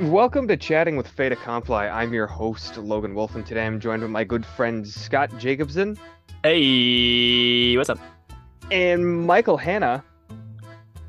[0.00, 1.88] Welcome to Chatting with Fata Comply.
[1.88, 5.98] I'm your host, Logan Wolf, and today I'm joined with my good friend Scott Jacobson
[6.44, 7.98] Hey, what's up?
[8.70, 10.04] and Michael Hanna.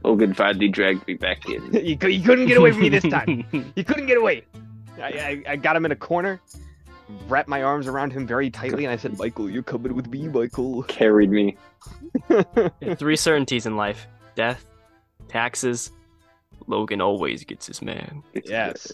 [0.03, 1.71] Oh, Logan finally dragged me back in.
[1.73, 3.45] you, you couldn't get away from me this time.
[3.75, 4.43] You couldn't get away.
[4.99, 5.03] I,
[5.47, 6.41] I, I got him in a corner,
[7.27, 10.27] wrapped my arms around him very tightly, and I said, Michael, you're coming with me,
[10.27, 10.81] Michael.
[10.83, 11.57] Carried me.
[12.97, 14.65] Three certainties in life: death,
[15.27, 15.91] taxes.
[16.69, 18.23] Logan always gets his man.
[18.45, 18.93] Yes.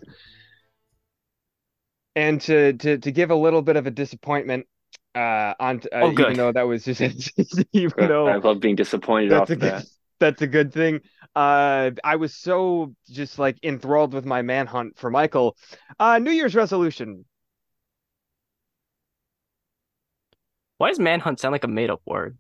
[2.16, 4.66] And to, to, to give a little bit of a disappointment,
[5.13, 7.02] uh, on uh, Oh, even though that was just
[7.73, 9.86] even though I love being disappointed that's off a of good, that.
[10.20, 11.02] that's a good thing.
[11.36, 15.58] Uh, I was so just like enthralled with my manhunt for Michael.
[16.00, 17.26] Uh, New Year's resolution.
[20.78, 22.38] Why does manhunt sound like a made-up word?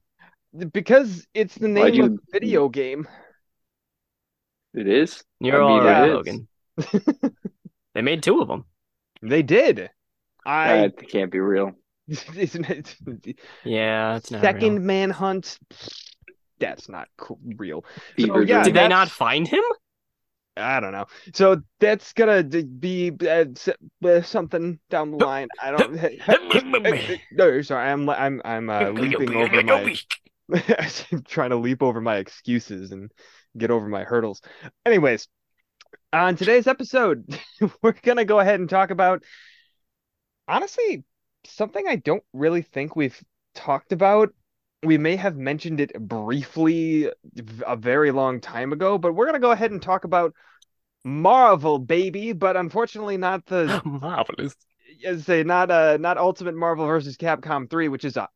[0.71, 3.07] Because it's the Why'd name of you- the video game.
[4.75, 5.23] It is.
[5.39, 6.47] You're I mean, right, it Logan.
[7.93, 8.65] they made two of them.
[9.21, 9.89] They did.
[10.45, 11.73] I That can't be real.
[12.07, 14.83] isn't it Yeah, it's not second real.
[14.83, 15.57] manhunt?
[16.59, 17.83] That's not co- real.
[18.15, 19.63] Fever yeah, Did they not find him?
[20.57, 21.05] I don't know.
[21.33, 23.45] So that's gonna be uh,
[24.05, 25.49] uh, something down the line.
[25.61, 27.31] I don't.
[27.33, 27.89] no, sorry.
[27.91, 29.95] I'm I'm I'm uh, leaping over my.
[31.11, 33.11] I'm trying to leap over my excuses and
[33.57, 34.41] get over my hurdles.
[34.85, 35.27] Anyways,
[36.13, 37.25] on today's episode,
[37.81, 39.23] we're gonna go ahead and talk about
[40.47, 41.03] honestly
[41.45, 43.19] something I don't really think we've
[43.53, 44.29] talked about.
[44.83, 47.09] We may have mentioned it briefly
[47.65, 50.33] a very long time ago, but we're gonna go ahead and talk about
[51.03, 52.33] Marvel, baby.
[52.33, 54.55] But unfortunately, not the Marvelous.
[55.05, 58.27] as say not uh not Ultimate Marvel versus Capcom 3, which is a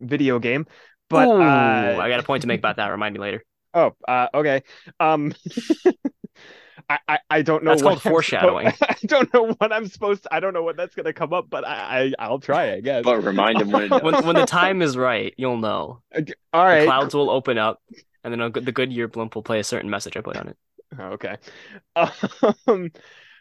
[0.00, 0.66] video game.
[1.08, 2.88] But Ooh, uh, I got a point to make about that.
[2.90, 3.44] Remind me later.
[3.74, 4.62] Oh, uh, okay.
[5.00, 5.34] Um,
[6.88, 7.70] I, I, I don't know.
[7.70, 8.66] That's what called I'm foreshadowing.
[8.68, 10.34] suppo- I don't know what I'm supposed to.
[10.34, 12.74] I don't know what that's gonna come up, but I, I I'll try.
[12.74, 13.04] I guess.
[13.04, 13.90] But remind him when.
[13.90, 16.02] When when the time is right, you'll know.
[16.52, 17.80] All The clouds will open up,
[18.22, 20.48] and then a good- the Goodyear blimp will play a certain message I put on
[20.48, 20.56] it.
[20.98, 21.36] Okay.
[21.96, 22.90] Um,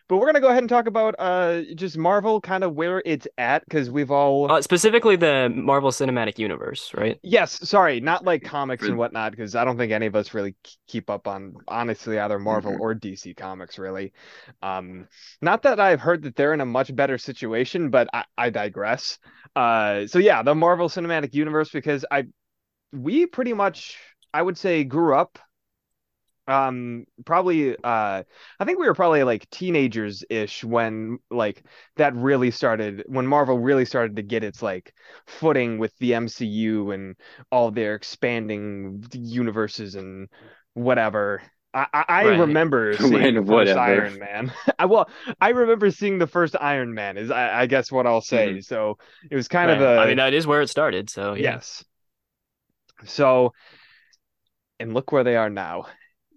[0.08, 3.28] but we're gonna go ahead and talk about uh just Marvel, kind of where it's
[3.38, 4.52] at, because we've all.
[4.52, 7.19] Uh, specifically, the Marvel Cinematic Universe, right?
[7.24, 10.56] Yes, sorry, not like comics and whatnot, because I don't think any of us really
[10.88, 12.80] keep up on honestly either Marvel Mhm.
[12.80, 14.13] or DC comics really.
[14.62, 15.08] Um,
[15.42, 19.19] not that I've heard that they're in a much better situation, but I, I digress.
[19.56, 22.25] Uh, so yeah, the Marvel Cinematic Universe, because I
[22.92, 23.97] we pretty much
[24.34, 25.40] I would say grew up
[26.48, 28.24] um probably uh
[28.59, 31.64] I think we were probably like teenagers ish when like
[31.98, 34.94] that really started when Marvel really started to get its like
[35.26, 37.16] footing with the MCU and
[37.52, 40.28] all their expanding universes and
[40.74, 41.42] whatever.
[41.74, 42.28] I, I, I Right.
[42.28, 43.78] remember seeing When the first whatever.
[43.78, 44.54] Iron Man.
[44.80, 45.10] I, well,
[45.42, 47.18] I remember seeing the first Iron Man.
[47.18, 48.60] Is I, I guess what I'll say.
[48.62, 48.98] So
[49.31, 51.10] it was kind of a I mean, that is where it started.
[51.10, 51.58] So yeah.
[51.58, 51.84] yes.
[53.06, 53.54] So,
[54.80, 55.86] and look where they are now.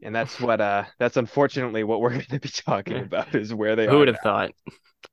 [0.06, 3.77] And that's what uh that's unfortunately what we're going to be talking about is where
[3.77, 4.53] they Who would have thought?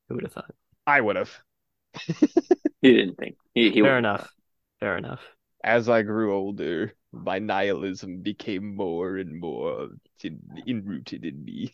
[0.10, 0.54] Who would have thought?
[0.88, 1.44] I would have.
[2.82, 3.38] He didn't think.
[3.56, 4.30] He, he Fair wouldn't enough.
[4.80, 5.22] Fair enough.
[5.64, 9.90] As I grew older, my nihilism became more and more
[10.24, 11.74] in, enrooted in me.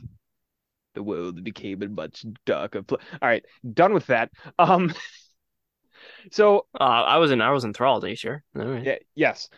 [0.96, 3.04] The world became a much darker place.
[3.22, 4.32] All right, done with that.
[4.60, 4.94] Um,
[6.32, 7.42] so Uh, I was in.
[7.42, 8.04] I was enthralled.
[8.04, 8.44] Are you sure?
[8.56, 8.84] All right.
[8.84, 9.50] yeah, yes.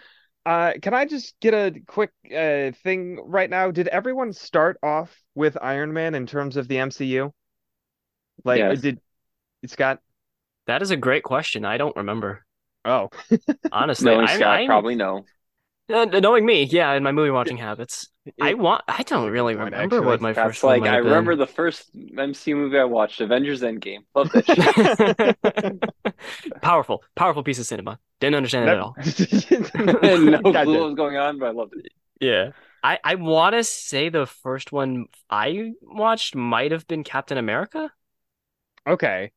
[0.45, 3.69] Uh, can I just get a quick uh thing right now?
[3.71, 7.31] Did everyone start off with Iron Man in terms of the MCU?
[8.43, 8.81] Like, Yes.
[8.81, 8.99] did
[9.67, 9.99] Scott?
[10.67, 11.63] That is a great question.
[11.65, 12.43] I don't remember.
[12.85, 13.09] Oh,
[13.71, 15.25] Honestly, Knowing I'm, Scott, I'm- probably no.
[15.91, 18.09] Uh, knowing me, yeah, and my movie watching habits.
[18.39, 18.83] I want.
[18.87, 20.05] I don't really remember actually.
[20.05, 23.21] what my That's first one like I have remember the first MCU movie I watched,
[23.21, 24.05] Avengers Endgame.
[24.15, 25.81] Love that shit.
[26.61, 27.99] powerful, powerful piece of cinema.
[28.19, 28.95] Didn't understand it at all.
[30.03, 30.63] and no Gotcha.
[30.63, 31.91] clue what was going on, but I loved it.
[32.19, 32.51] Yeah.
[32.83, 37.91] I, I want to say the first one I watched might have been Captain America.
[38.87, 39.31] Okay,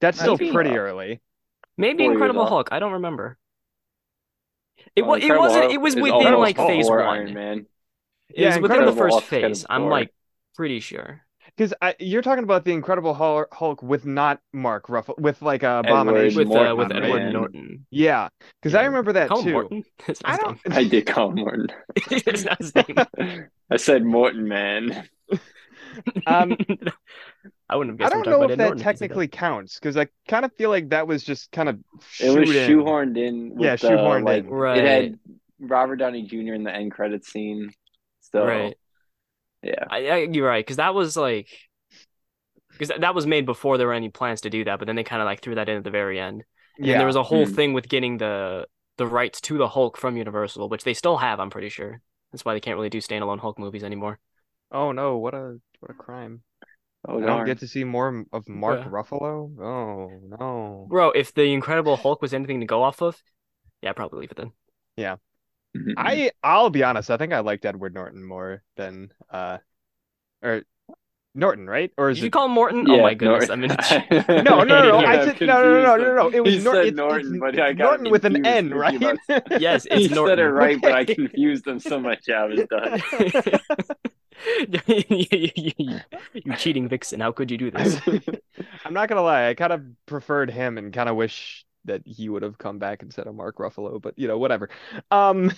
[0.00, 0.52] that's still Maybe.
[0.52, 1.20] pretty early.
[1.78, 2.48] Maybe Four Incredible off.
[2.48, 2.68] Hulk.
[2.72, 3.38] I don't remember.
[4.96, 5.22] It, was.
[5.22, 5.72] it wasn't.
[5.72, 7.00] It was within like phase one.
[7.00, 7.66] Iron Man.
[8.30, 9.66] It was Yeah, within the first Hulk's kind of phase.
[9.68, 10.12] I'm like
[10.54, 11.22] pretty sure.
[11.56, 16.00] Because you're talking about the Incredible Hulk with not Mark Ruffalo, with like uh, Edward
[16.00, 16.48] Abomination.
[16.48, 17.02] With uh, Morton, with man.
[17.02, 17.86] Edward Norton.
[17.90, 18.28] Yeah,
[18.60, 19.52] because I remember that Call too.
[19.52, 19.84] Morton.
[20.24, 20.62] I don't.
[20.62, 20.72] dumb.
[20.72, 21.68] I did call him Morton.
[22.10, 22.96] it's not his name.
[23.70, 25.08] I said Morton, man.
[26.26, 26.56] Um,
[27.70, 30.44] I wouldn't have I don't know if that Norton if technically counts because I kind
[30.44, 31.78] of feel like that was just kind of
[32.18, 32.66] It was in.
[32.66, 33.54] shoehorned in.
[33.56, 34.50] With Yeah, the, shoehorned like, in.
[34.50, 34.78] Right.
[34.78, 35.18] It had
[35.58, 36.54] Robert Downey Jr.
[36.54, 37.70] in the end credit scene.
[38.20, 38.76] So Right.
[39.62, 41.48] yeah, I, I, you're right, because that was like
[42.78, 45.04] because that was made before there were any plans to do that, but then they
[45.04, 46.44] kind of like threw that in at the very end.
[46.82, 46.98] And yeah.
[46.98, 47.54] there was a whole Hmm.
[47.54, 51.40] thing with getting the the rights to the Hulk from Universal, which they still have,
[51.40, 52.02] I'm pretty sure.
[52.32, 54.18] That's why they can't really do standalone Hulk movies anymore.
[54.72, 56.42] oh no, what a what a crime.
[57.08, 57.46] Oh, I don't darn.
[57.46, 58.90] get to see more of Mark Yeah.
[58.90, 59.58] Ruffalo.
[59.60, 60.86] Oh no.
[60.88, 63.22] Bro, if the Incredible Hulk was anything to go off of,
[63.82, 64.52] yeah, I'd probably leave it then.
[65.76, 65.94] Mhm.
[65.96, 67.10] I I'll be honest.
[67.10, 69.58] I think I liked Edward Norton more than uh,
[70.42, 70.62] or
[71.34, 71.92] Norton, right?
[71.96, 72.32] Or Did is you it?
[72.32, 72.84] call him Morton?
[72.88, 73.70] Yeah, oh my goodness, Norton.
[73.70, 75.06] I mean, No, no, no, no.
[75.06, 76.28] I said no, no, no, no, no, no.
[76.30, 78.74] It was He Nor- said it's, Norton, but I got Norton with an confused N,
[78.74, 78.98] right?
[78.98, 80.50] thinking about- yes, he it's said it Norton.
[80.52, 81.14] right, but I Okay.
[81.14, 82.28] confused him so much.
[82.28, 83.00] I was done.
[84.86, 86.00] you
[86.56, 87.20] cheating vixen!
[87.20, 88.00] How could you do this?
[88.84, 89.48] I'm not gonna lie.
[89.48, 93.02] I kind of preferred him and kind of wish that he would have come back
[93.02, 94.00] instead of Mark Ruffalo.
[94.00, 94.68] But you know, whatever.
[95.10, 95.52] Um,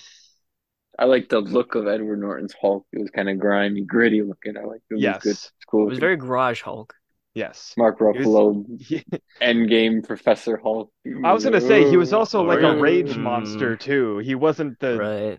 [0.99, 2.87] I like the look of Edward Norton's Hulk.
[2.93, 4.56] It was kind of grimy, gritty looking.
[4.56, 4.94] I like it.
[4.94, 5.31] It was yes, good.
[5.32, 5.87] It's cool.
[5.87, 6.94] It was very Garage Hulk.
[7.34, 7.75] yes.
[7.79, 9.05] Mark Ruffalo, He-
[9.43, 10.90] Endgame Professor Hulk.
[11.25, 12.81] I was gonna say he was also like a Mm.
[12.81, 14.19] rage monster too.
[14.19, 15.38] He wasn't the Right.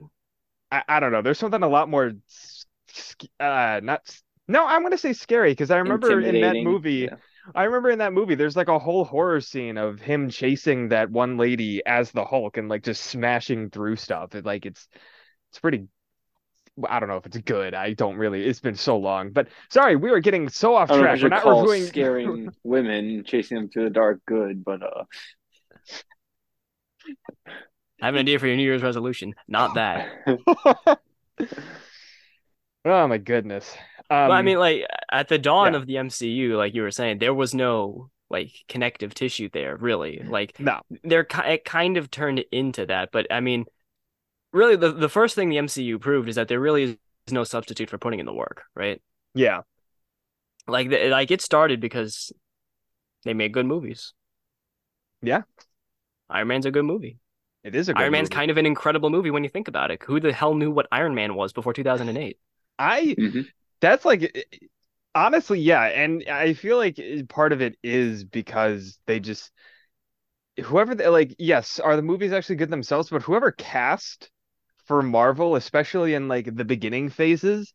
[0.71, 1.21] I, I don't know.
[1.21, 2.52] There's something a lot more, s- sc-
[3.39, 4.01] uh, not.
[4.47, 7.07] No, I'm gonna say scary because I remember in that movie.
[7.09, 7.15] yeah.
[7.55, 8.35] I remember in that movie.
[8.35, 12.57] There's like a whole horror scene of him chasing that one lady as the Hulk
[12.57, 14.35] and like just smashing through stuff.
[14.35, 14.87] It like it's,
[15.51, 15.87] it's pretty.
[16.87, 17.73] I don't know if it's good.
[17.73, 18.43] I don't really.
[18.45, 19.31] It's been so long.
[19.31, 21.21] But sorry, we were getting so off I don't know track.
[21.21, 21.83] We're not call reviewing.
[21.83, 25.03] scaring women, chasing them through the dark good, but uh,
[28.01, 29.33] I have an idea for your New Year's resolution.
[29.47, 30.09] Not that.
[32.85, 33.75] oh my goodness.
[34.09, 35.79] Um, but I mean, like at the dawn yeah.
[35.79, 40.21] of the MCU, like you were saying, there was no like connective tissue there, really.
[40.25, 40.81] Like no.
[41.03, 43.09] there, ki- it kind of turned into that.
[43.11, 43.65] But I mean,
[44.51, 46.97] really, the the first thing the MCU proved is that there really is
[47.31, 49.01] no substitute for putting in the work, right?
[49.33, 49.61] Yeah.
[50.67, 52.31] Like, the, like it started because
[53.23, 54.13] they made good movies.
[55.21, 55.41] Yeah.
[56.29, 57.19] Iron Man's a good movie.
[57.63, 58.35] It is a good Iron Man's movie.
[58.35, 60.01] kind of an incredible movie when you think about it.
[60.03, 62.37] Who the hell knew what Iron Man was before 2008?
[62.79, 63.45] I mhm.
[63.81, 64.47] that's like
[65.15, 66.99] honestly yeah and i feel like
[67.29, 69.51] part of it is because they just
[70.63, 74.29] whoever they, like yes are the movies actually good themselves but whoever cast
[74.85, 77.73] for marvel especially in like the beginning phases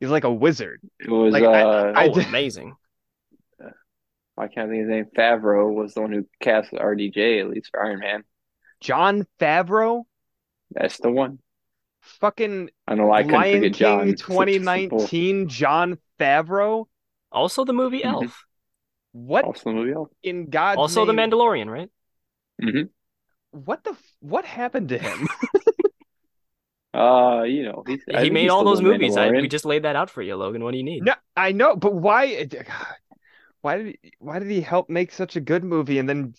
[0.00, 1.32] is like a wizard it was.
[1.32, 2.76] Like, I- uh, I Oh, did- amazing.
[4.38, 5.06] I can't think of his name.
[5.16, 8.24] Favreau was the one who cast RDJ, at least for Iron Man.
[8.80, 10.04] jon favreau
[10.70, 11.38] That's the one.
[12.00, 14.06] Fucking I don't know I couldn't lion forget Jon.
[14.06, 16.86] king Such a simple- 2019 jon favreau
[17.32, 18.12] Also, the movie Mhm.
[18.24, 18.44] Elf.
[19.12, 19.92] what Also the movie.
[19.92, 20.08] Elf.
[20.22, 20.78] in God.
[20.78, 21.90] Also, The Mandalorian, right?
[22.62, 22.88] Mhm.
[23.52, 25.28] what the what happened to him
[26.92, 29.16] Uh, you know, he's, He made he's all those movies.
[29.16, 30.64] I, we just laid that out for you, Logan.
[30.64, 31.04] What do you need?
[31.04, 32.48] No, I know, but why?
[33.62, 36.34] Why did he, why did he help make such a good movie and then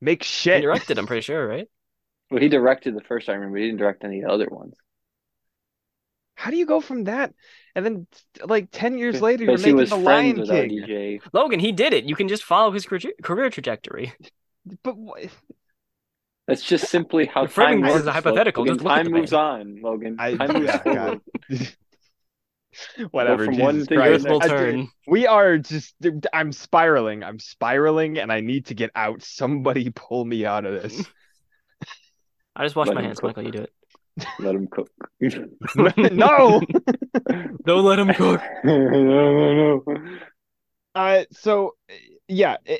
[0.00, 0.62] make He shit?
[0.62, 1.66] directed, I'm pretty sure, right?
[2.30, 4.74] Well, he directed the first Iron Man, but he didn't direct any other ones.
[6.34, 7.32] How do you go from that
[7.74, 8.06] and then
[8.44, 10.82] like ten years later you're making The friends Lion with King?
[10.82, 11.20] RDJ.
[11.32, 12.04] Logan, he did it.
[12.04, 14.12] You can just follow his career, career trajectory.
[14.82, 15.26] But wh-
[16.46, 18.02] That's just simply how You're framing time this works.
[18.02, 18.64] as a hypothetical.
[18.64, 18.84] Logan.
[18.84, 20.16] Look time moves on, Logan.
[20.18, 21.20] I Time moves yeah, forward.
[21.48, 21.76] God.
[23.12, 23.46] Whatever.
[23.46, 24.26] from one Jesus thing to Christ.
[24.26, 24.88] Earth will turn.
[25.06, 25.94] We are just.
[26.32, 27.24] I'm spiraling.
[27.24, 29.22] I'm spiraling, and I need to get out.
[29.22, 31.06] Somebody pull me out of this.
[32.56, 33.36] I just wash Let my hands, cook.
[33.36, 33.44] Michael.
[33.44, 33.72] You do it.
[34.38, 34.88] Let him cook.
[36.12, 36.62] no.
[37.66, 38.40] Don't let him cook.
[38.64, 40.08] no, no, no.
[40.94, 41.74] Uh, so
[42.26, 42.78] yeah, eh,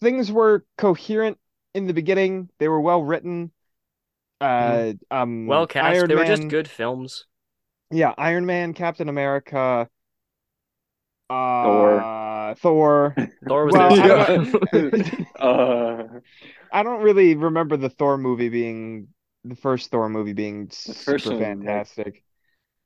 [0.00, 1.38] things were coherent
[1.74, 2.50] in the beginning.
[2.58, 3.52] They were well written.
[4.40, 5.96] Uh, um, Well cast.
[5.96, 7.26] Iron they were just good films.
[7.92, 9.88] Yeah, Iron Man, Captain America,
[11.30, 12.08] uh, Thor.
[12.56, 13.14] Thor.
[13.48, 16.20] Thor was Well, there I don't- uh,
[16.70, 19.08] I don't really remember the Thor movie being
[19.44, 22.24] the first Thor movie being super one, fantastic.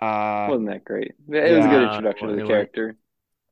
[0.00, 1.14] Uh, wasn't that great?
[1.28, 2.42] It was a good Yeah, introduction to the was.
[2.42, 2.96] character.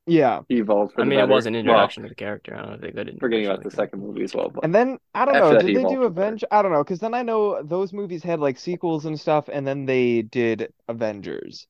[0.05, 1.29] yeah, He evolved for I the mean, it better.
[1.29, 2.55] was an introduction to the character.
[2.55, 3.07] I don't know if they good.
[3.09, 3.71] Well, forgetting about the character.
[3.71, 5.55] second movie as well, but and then I don't know.
[5.55, 6.33] Did they do from there.
[6.33, 6.43] Avenge?
[6.51, 9.65] I don't know, because then I know those movies had like sequels and stuff, and
[9.67, 11.67] then they did Avengers,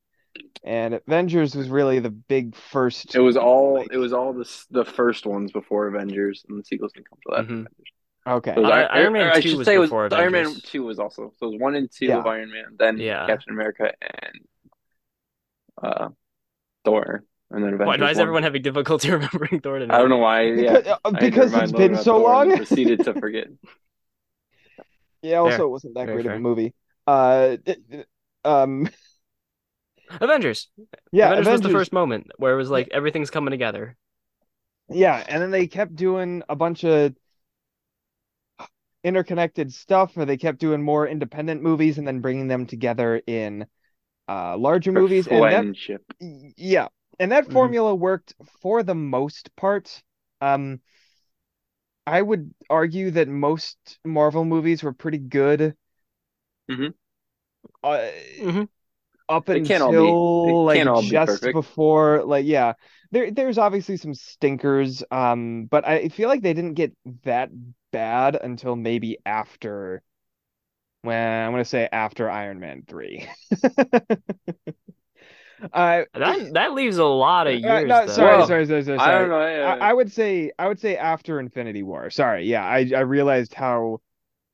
[0.64, 3.16] and Avengers was really the big first.
[3.16, 6.64] it was all like- it was all the the first ones before Avengers, and the
[6.66, 7.48] sequels didn't come to that.
[7.54, 7.68] Mhm.
[8.28, 10.54] Okay, So it Iron- Iron Man I 2 should was say it was Iron Man
[10.64, 12.18] two was also so it was one and two Yeah.
[12.20, 13.26] of Iron Man, then Yeah.
[13.28, 14.42] Captain America and
[15.82, 16.10] uh
[16.84, 17.88] Thor, and then Avengers.
[18.00, 18.22] Why, why is one.
[18.24, 19.78] everyone having difficulty remembering Thor?
[19.78, 20.42] And I don't know why.
[20.44, 22.58] Yeah, because, uh, I had to because remind it's Logan been so Thor and long.
[22.58, 23.48] Proceeded to forget.
[25.22, 25.66] Yeah, also Fair.
[25.66, 26.74] it wasn't that Very great of a movie.
[27.06, 28.08] Uh, it- it-
[28.44, 28.88] um,
[30.10, 30.70] Avengers.
[31.12, 33.96] yeah, Avengers, was the first moment where it was like everything's coming together.
[34.90, 37.14] yeah, and then they kept doing a bunch of
[39.04, 43.66] interconnected stuff, or they kept doing more independent movies and then bringing them together in
[44.30, 45.28] uh larger For movies.
[45.28, 45.66] And that
[46.58, 46.88] yeah,
[47.20, 47.54] and that Mhm.
[47.54, 50.04] formula worked for the most part.
[50.42, 50.82] Um,
[52.08, 55.76] I would argue that most Marvel movies were pretty good.
[56.70, 56.94] Mhm.
[57.84, 58.10] Uh,
[58.40, 58.68] Mhm.
[59.30, 62.74] Up They can't be- until like can't be just before, like yeah,
[63.12, 65.04] there there's obviously some stinkers.
[65.12, 66.94] Um, but I feel like they didn't get
[67.24, 67.50] that
[67.92, 70.02] bad until maybe after.
[71.04, 73.28] Well, I'm gonna say after Iron Man three.
[75.74, 77.90] Uh, That that leaves a lot of uh, years.
[77.90, 78.14] no, though.
[78.14, 79.40] sorry, Well, sorry, sorry, sorry, I don't know.
[79.40, 82.10] I, uh, I would say I would say after Infinity War.
[82.12, 84.00] Sorry, yeah, I I realized how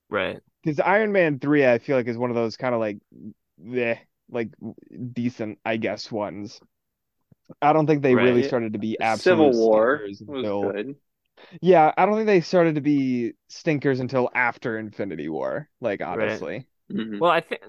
[0.10, 0.42] Right.
[0.64, 2.98] because Iron Man three I feel like is one of those kind of like,
[3.76, 3.96] eh,
[4.34, 4.50] like
[5.14, 6.60] decent I guess ones.
[7.62, 10.72] I don't think they really started to be absolute Civil absolute War stinkers was until
[10.72, 10.96] good.
[11.62, 15.70] yeah, I don't think they started to be stinkers until after Infinity War.
[15.82, 17.20] Like honestly, Mhm.
[17.20, 17.62] Well, I think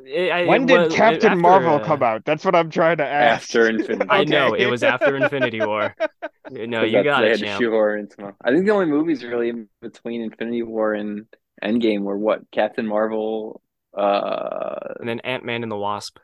[0.49, 2.25] when did was- Captain after, Marvel uh, come out?
[2.25, 3.45] That's what I'm trying to ask.
[3.51, 5.95] After Infinity I know it was after Infinity War.
[6.51, 7.63] No, 'Cause you got it, had champ.
[7.63, 8.35] into.
[8.45, 11.25] I think the only movies really in between Infinity War and
[11.63, 13.63] Endgame were what Captain Marvel,
[13.97, 16.19] uh, And then Ant Man and the Wasp.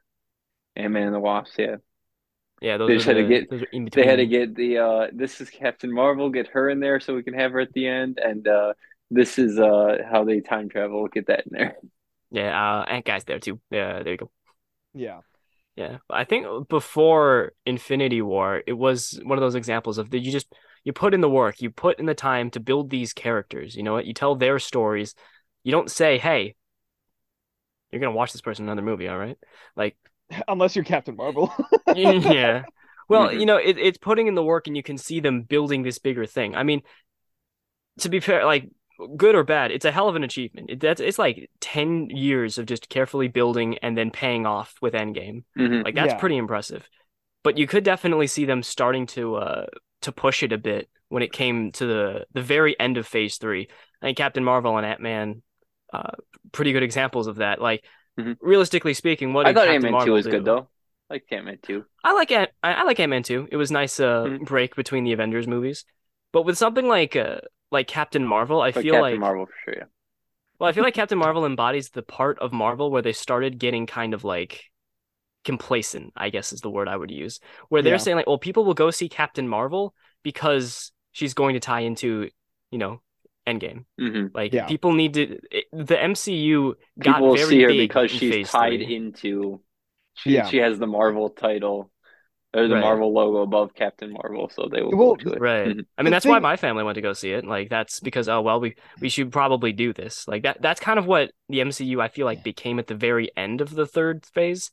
[0.76, 1.58] Ant Man and the Wasp.
[1.58, 1.76] Yeah,
[2.60, 5.40] Yeah, those They just had to get- in they had to get the uh, this
[5.40, 8.18] is Captain Marvel, get her in there so we can have her at the end,
[8.22, 8.74] and uh,
[9.10, 11.76] this is uh how they time travel, get that in there.
[12.30, 13.60] Yeah, uh, Ant Guy's there too.
[13.70, 14.30] Yeah, there you go.
[14.94, 15.20] Yeah.
[15.76, 20.30] Yeah, I think before Infinity War, it was one of those examples of that you
[20.30, 20.52] just
[20.84, 23.76] you put in the work, you put in the time to build these characters.
[23.76, 24.04] You know what?
[24.06, 25.14] You tell their stories.
[25.64, 26.54] You don't say, "Hey,
[27.90, 29.38] you're gonna watch this person in another movie, all right?"
[29.76, 29.96] Like,
[30.48, 31.52] Unless you're Captain Marvel.
[31.94, 32.64] yeah.
[33.08, 33.40] Well, Mhm.
[33.40, 35.98] you know, it, it's putting in the work, and you can see them building this
[35.98, 36.54] bigger thing.
[36.54, 36.82] I mean,
[38.00, 38.68] to be fair, like
[39.16, 40.70] good or bad, it's a hell of an achievement.
[40.70, 44.94] It, that's it's like ten years of just carefully building and then paying off with
[44.94, 45.44] Endgame.
[45.58, 45.84] Mhm.
[45.84, 46.18] Like that's Yeah.
[46.18, 46.88] pretty impressive.
[47.42, 49.66] But you could definitely see them starting to uh
[50.02, 53.38] to push it a bit when it came to the the very end of Phase
[53.38, 53.68] Three.
[54.02, 55.42] I think Captain Marvel and Ant Man,
[55.92, 56.12] uh,
[56.52, 57.60] pretty good examples of that.
[57.60, 57.84] Like
[58.24, 58.36] Mhm.
[58.40, 60.30] realistically speaking, what I thought Ant Man two was do?
[60.32, 60.68] good though.
[61.10, 61.84] I like Ant Man two.
[62.04, 63.48] I like Ant I, like Ant Man too.
[63.50, 64.44] It was nice uh Mhm.
[64.46, 65.84] break between the Avengers movies.
[66.32, 69.74] But with something like uh like Captain Marvel, I feel Captain like Marvel for sure.
[69.78, 69.84] Yeah.
[70.58, 73.86] well, I feel like Captain Marvel embodies the part of Marvel where they started getting
[73.86, 74.64] kind of like
[75.44, 77.98] complacent, I guess is the word I would use, where they're Yeah.
[77.98, 82.30] saying like, well, people will go see Captain Marvel because she's going to tie into,
[82.70, 83.02] you know,
[83.52, 83.84] Endgame.
[83.98, 84.66] hmm Like Yeah.
[84.66, 88.80] people need to it, the MCU got People very see her big because she's tied
[88.80, 88.86] three.
[88.96, 89.62] into.
[90.14, 90.42] She Yeah.
[90.42, 91.90] she has the Marvel title
[92.54, 92.80] or the Right.
[92.80, 95.40] Marvel logo above Captain Marvel, so they will Well, go to it.
[95.40, 95.76] Right.
[95.76, 95.86] Mhm.
[95.96, 97.44] I mean, The that's why my family went to go see it.
[97.44, 100.26] Like that's because oh well, we we should probably do this.
[100.26, 103.30] Like that that's kind of what the MCU I feel like became at the very
[103.36, 104.70] end of the third phase,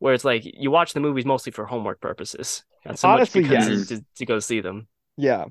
[0.00, 3.50] where it's like you watch the movies mostly for homework purposes, not so Honestly, much
[3.50, 3.88] because yes.
[3.88, 4.88] to, to go see them.
[5.16, 5.46] Yeah.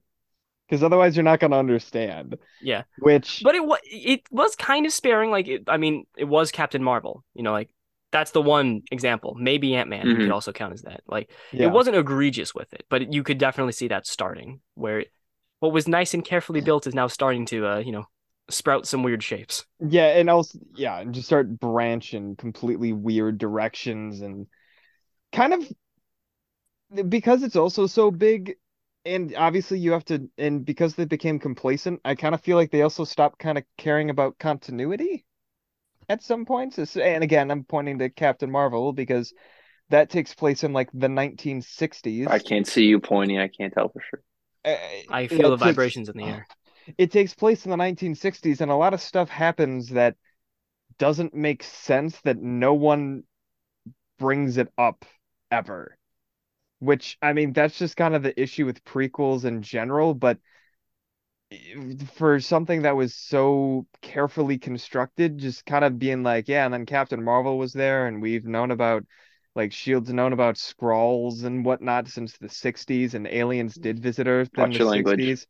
[0.70, 2.38] Because otherwise you're not gonna understand.
[2.62, 2.84] Yeah.
[3.00, 5.32] Which But it was it was kind of sparing.
[5.32, 7.24] Like it, I mean, it was Captain Marvel.
[7.34, 7.70] You know, like
[8.12, 9.36] that's the one example.
[9.38, 10.34] Maybe Ant Man could Mhm.
[10.34, 11.02] also count as that.
[11.08, 11.68] Like yeah.
[11.68, 15.06] it wasn't egregious with it, but you could definitely see that starting where
[15.60, 18.06] what was nice and carefully built is now starting to uh, you know,
[18.50, 19.66] sprout some weird shapes.
[19.80, 24.48] Yeah, and also yeah, and just start branching completely weird directions and
[25.32, 25.68] kind of
[27.10, 28.56] because it's also so big
[29.06, 32.72] and obviously you have to and because they became complacent, I kind of feel like
[32.72, 35.26] they also stopped kind of caring about continuity
[36.08, 36.78] at some points.
[36.98, 39.34] And again, I'm pointing to Captain Marvel because
[39.90, 42.28] that takes place in like the 1960s.
[42.28, 43.40] I can't see you pointing.
[43.40, 44.22] I can't tell for sure.
[44.66, 44.76] Uh,
[45.10, 46.48] I it feel the takes- vibrations in the air.
[46.98, 50.16] it takes place in the 1960s and a lot of stuff happens that
[50.98, 53.24] doesn't make sense that no one
[54.18, 55.06] brings it up
[55.50, 55.98] ever
[56.80, 60.38] which i mean that's just kind of the issue with prequels in general but
[62.14, 66.86] for something that was so carefully constructed just kind of being like yeah and then
[66.86, 69.04] captain marvel was there and we've known about
[69.56, 74.52] like shield's known about scrolls and whatnot since the 60s and aliens did visit earth
[74.58, 75.36] in the your language.
[75.36, 75.48] 60s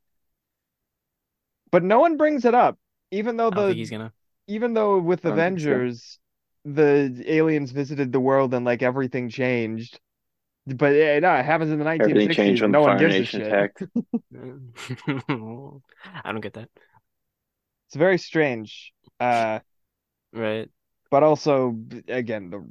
[1.71, 2.77] but no one brings it up
[3.11, 4.13] even though the he's gonna.
[4.47, 5.85] even though with I so.
[5.85, 6.19] Avengers,
[6.65, 9.99] the aliens visited the world and like everything changed.
[10.77, 12.29] But yeah, no, it happens in the Everything 1960s.
[12.29, 13.83] changed when no the one Fire gives Nation attacked.
[14.31, 16.69] I don't get that.
[17.87, 18.93] It's very strange.
[19.19, 19.59] Uh,
[20.33, 20.69] Right.
[21.11, 21.75] but also
[22.07, 22.65] again, the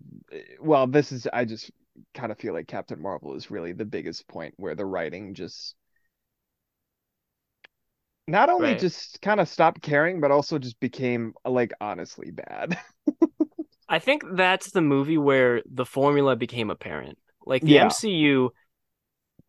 [0.61, 1.71] well, this is I just
[2.15, 5.75] kind of feel like Captain Marvel is really the biggest point where the writing just
[8.27, 8.75] not only Right.
[8.75, 12.79] just kind of stopped caring, but also just became like honestly bad.
[13.89, 17.19] I think that's the movie where the formula became apparent.
[17.49, 17.85] Like the Yeah.
[17.85, 18.53] MCU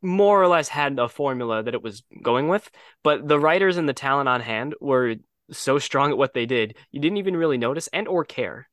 [0.01, 2.70] more or less had a formula that it was going with,
[3.03, 5.15] but the writers and the talent on hand were
[5.51, 8.70] so strong at what they did, you didn't even really notice and or care.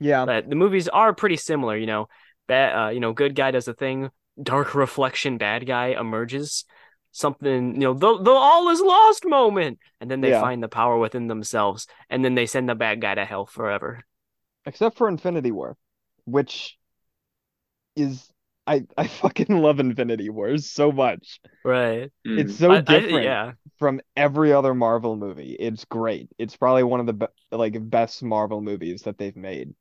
[0.00, 0.24] Yeah.
[0.26, 2.08] But the movies are pretty similar, you know.
[2.46, 6.64] Bad, uh, you know, good guy does a thing, dark reflection, bad guy emerges.
[7.12, 10.40] Something, you know, the the all is lost moment, and then they Yeah.
[10.40, 14.02] find the power within themselves, and then they send the bad guy to hell forever.
[14.66, 15.78] Except for Infinity War,
[16.26, 16.78] which
[17.96, 18.30] is
[18.66, 21.40] I I fucking love Infinity Wars so much.
[21.64, 22.10] Right.
[22.26, 22.38] Mm.
[22.40, 23.52] It's so I- I- different yeah.
[23.78, 25.52] from every other Marvel movie.
[25.58, 26.30] It's great.
[26.38, 29.74] It's probably one of the be like best Marvel movies that they've made.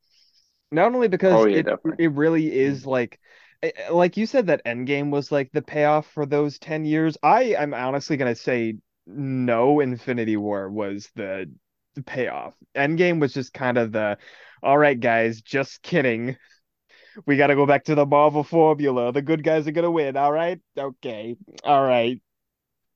[0.71, 1.97] Not only because Oh, yeah, it definitely.
[1.97, 3.19] it really is like
[3.63, 7.17] eh, eh, like you said that Endgame was like the payoff for those 10 years.
[7.23, 8.75] I I'm honestly gonna say
[9.07, 11.51] no, Infinity War was the,
[11.95, 12.55] the payoff.
[12.75, 14.17] Endgame was just kind of the
[14.63, 16.37] all right, guys, just kidding.
[17.25, 19.11] We got to go back to the Marvel formula.
[19.11, 20.17] The good guys are gonna win.
[20.17, 22.21] All right, okay, all right.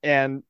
[0.03, 0.43] And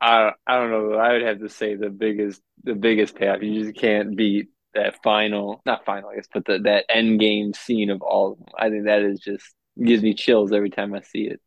[0.00, 0.94] I I don't know.
[0.94, 3.42] I would have to say the biggest the biggest payoff.
[3.42, 7.52] You just can't beat that final, not final, I guess, but the that end game
[7.54, 8.38] scene of all of.
[8.58, 9.44] I think that is just
[9.82, 11.40] gives me chills every time I see it.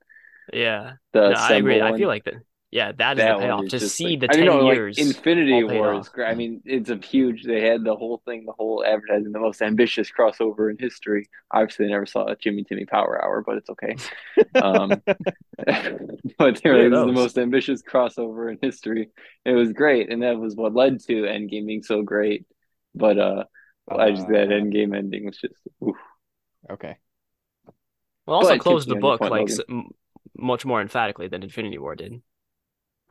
[0.53, 0.93] Yeah.
[1.13, 1.79] The No, I agree.
[1.79, 2.43] assemble I feel like that.
[2.71, 3.65] Yeah, that is that the payoff.
[3.65, 4.97] is To see like- the I 10 know, like, years.
[4.97, 6.01] Infinity all paid War off.
[6.05, 6.29] is great.
[6.29, 7.43] I mean, it's a huge.
[7.43, 11.29] They had the whole thing, the whole advertising, the most ambitious crossover in history.
[11.51, 13.95] Obviously, they never saw a Jimmy Timmy Power Hour, but it's okay.
[14.55, 14.89] Um,
[16.37, 19.09] but there Yeah, it was the most ambitious crossover in history.
[19.43, 22.45] It was great, and that was what led to Endgame being so great.
[22.95, 23.43] But uh,
[23.89, 25.97] I just that Uh, Endgame ending was just oof.
[26.69, 26.95] okay.
[28.25, 29.89] Well, also But closed the continue on your book like Logan.
[30.37, 32.21] much more emphatically than Infinity War did.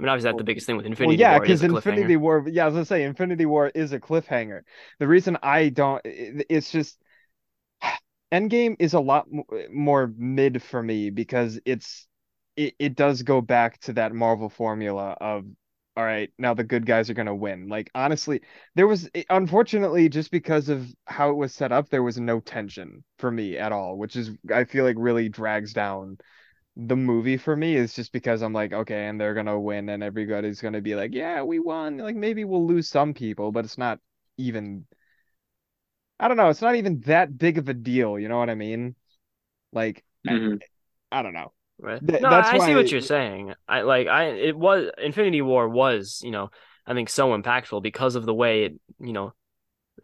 [0.01, 1.75] I mean, obviously that's the biggest thing with Well, Infinity yeah, War is because.
[1.77, 4.63] Infinity War, yeah, I was gonna say Infinity War is a cliffhanger.
[4.99, 6.99] The reason I don't, it's just
[8.33, 12.09] Endgame is a lot uh, more mid for me because it's
[12.57, 15.45] it, it does go back to that Marvel formula of
[15.97, 17.69] all right, now the good guys are gonna win.
[17.69, 18.41] Like honestly,
[18.75, 23.05] there was unfortunately just because of how it was set up, there was no tension
[23.19, 26.17] for me at all, which is I feel like really drags down
[26.87, 30.03] the movie for me is just because I'm like, okay, and they're gonna win, and
[30.03, 31.99] everybody's gonna be like, yeah, we won.
[31.99, 34.01] Like maybe we'll lose some people, but it's not
[34.37, 34.87] even.
[36.19, 36.49] I don't know.
[36.51, 38.19] It's not even that big of a deal.
[38.19, 38.95] You know what I mean?
[39.73, 40.61] Like, I- Mhm.
[41.13, 41.53] I, don't know.
[41.79, 42.01] Right.
[42.07, 43.55] Th- no, that's I, I see what you're saying.
[43.69, 46.51] I like I it was Infinity War was, you know,
[46.87, 49.33] I think so impactful because of the way it, you know,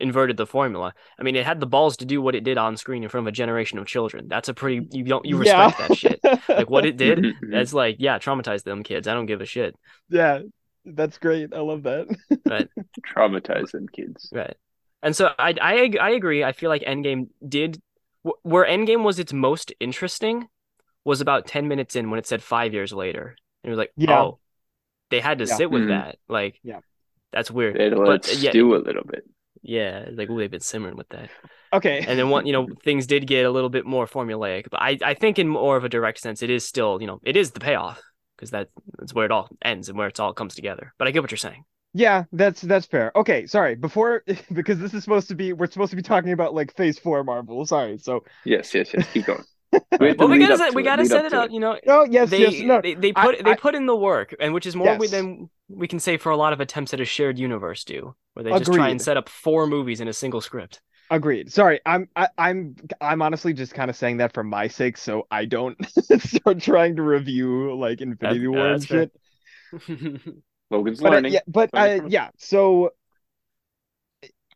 [0.01, 0.95] inverted the formula.
[1.19, 3.27] I mean, it had the balls to do what it did on screen in front
[3.27, 4.27] of a generation of children.
[4.29, 5.67] That's a pretty you don't you Yeah.
[5.67, 6.21] respect that shit.
[6.49, 7.51] Like what it did, Mhm, mhm.
[7.51, 9.07] that's like, yeah, traumatized them kids.
[9.09, 9.75] I don't give a shit.
[10.09, 10.41] Yeah,
[10.85, 11.53] that's great.
[11.55, 12.07] I love that.
[12.49, 12.69] Right.
[13.17, 14.29] Traumatize them kids.
[14.33, 14.57] Right.
[15.03, 16.43] And so I I I agree.
[16.45, 17.81] I feel like Endgame did
[18.25, 20.49] wh- where Endgame was its most interesting
[21.05, 23.37] was about 10 minutes in when it said 5 years later.
[23.63, 24.21] And it was like, Yeah.
[24.21, 24.39] "Oh,
[25.11, 25.55] they had to Yeah.
[25.57, 25.89] sit with Mhm.
[25.89, 26.81] that." Like Yeah.
[27.33, 27.77] That's weird.
[27.77, 29.25] They had to let But, it yeah, stew a little bit.
[29.67, 31.29] Yeah, like ooh, they've been simmering with that.
[31.73, 32.05] Okay.
[32.07, 34.97] And then one, you know, things did get a little bit more formulaic, but I
[35.05, 37.51] I think in more of a direct sense it is still, you know, it is
[37.51, 38.01] the payoff
[38.37, 40.95] because that that's where it all ends and where it all comes together.
[40.99, 41.65] But I get what you're saying.
[41.95, 43.11] Yeah, that's that's fair.
[43.17, 43.75] Okay, sorry.
[43.75, 47.01] Before because this is supposed to be we're supposed to be talking about like Phase
[47.01, 47.67] Four Marvel.
[47.67, 47.99] Sorry.
[47.99, 49.11] So Yes, yes, yes.
[49.13, 49.45] Keep going.
[49.73, 49.83] Right.
[49.91, 51.47] have to Well, we gotta set, to we it, gotta set up it up.
[51.47, 51.53] it.
[51.53, 52.81] You know, oh yes, they, yes, no.
[52.81, 55.11] they they I- put they I- put in the work, and which is more Yes.
[55.11, 58.45] than we can say for a lot of attempts at a shared universe do, where
[58.45, 60.81] they just try and set up four movies in a single script.
[61.11, 61.53] Agreed.
[61.53, 65.27] Sorry, I'm I, I'm I'm honestly just kind of saying that for my sake, so
[65.31, 65.77] I don't
[66.21, 69.11] start trying to review like Infinity That- War and that's fair.
[69.87, 70.35] shit.
[70.71, 71.33] Logan's But uh, learning.
[71.33, 72.31] yeah, but uh, yeah.
[72.39, 72.91] So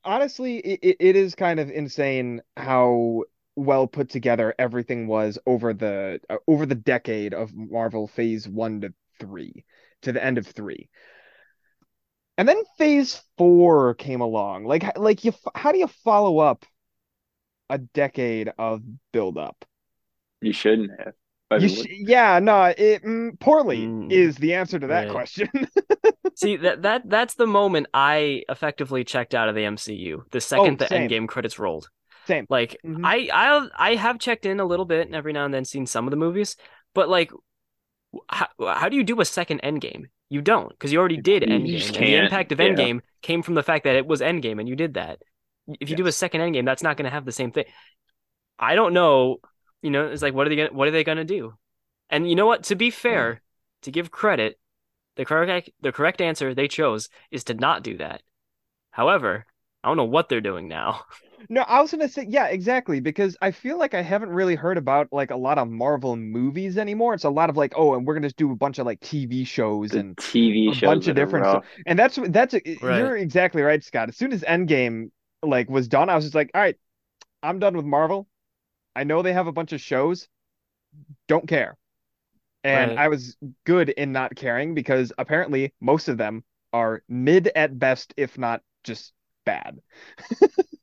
[0.05, 3.25] honestly, it, it is kind of insane how
[3.61, 8.81] well put together everything was over the uh, over the decade of Marvel Phase One
[8.83, 9.65] to three
[10.03, 10.89] to the end of three.
[12.39, 14.65] And then Phase Four came along.
[14.65, 16.65] Like, like you, how do you follow up
[17.71, 19.65] a decade of build up?
[20.41, 21.15] You shouldn't have.
[21.55, 25.09] You sh yeah, no, it mm, poorly Mm, is the answer to that right.
[25.09, 25.49] question.
[26.35, 30.25] See that that that's the moment I effectively checked out of the MCU.
[30.33, 31.09] The second the Oh, same.
[31.09, 31.89] Endgame credits rolled.
[32.31, 32.47] Same.
[32.49, 33.05] Like Mhm.
[33.05, 35.87] I I I have checked in a little bit and every now and then seen
[35.87, 36.57] some of the movies,
[36.95, 37.31] but like
[38.29, 40.07] how, how do you do a second Endgame?
[40.29, 41.99] You don't because you already did Endgame.
[41.99, 42.67] the impact of yeah.
[42.67, 45.21] Endgame came from the fact that it was Endgame and you did that.
[45.81, 46.17] If you do a Yes.
[46.17, 47.65] second Endgame, that's not going to have the same thing.
[48.59, 49.39] I don't know.
[49.83, 51.55] You know, it's like what are they gonna what are they gonna do?
[52.11, 52.65] And you know what?
[52.65, 53.41] To be fair,
[53.83, 54.59] to give credit,
[55.17, 58.23] The correct the correct answer they chose is to not do that.
[58.93, 59.47] However,
[59.85, 61.05] I don't know what they're doing now.
[61.49, 64.77] No, I was gonna say, yeah, exactly, because I feel like I haven't really heard
[64.79, 67.15] about like a lot of Marvel movies anymore.
[67.15, 69.01] It's a lot of like, oh, and we're gonna just do a bunch of like
[69.01, 71.65] TV shows The and TV a shows bunch of different stuff.
[71.87, 72.87] And that's that's eh, Right.
[72.87, 74.09] you're exactly right, Scott.
[74.09, 75.11] As soon as Endgame
[75.43, 76.77] like was done, I was just like, all right,
[77.43, 78.29] I'm done with Marvel.
[78.97, 80.29] I know they have a bunch of shows.
[81.29, 81.77] Don't care.
[82.65, 82.97] And Right.
[82.97, 88.15] I was good in not caring because apparently most of them are mid at best,
[88.17, 89.13] if not just
[89.45, 89.81] bad.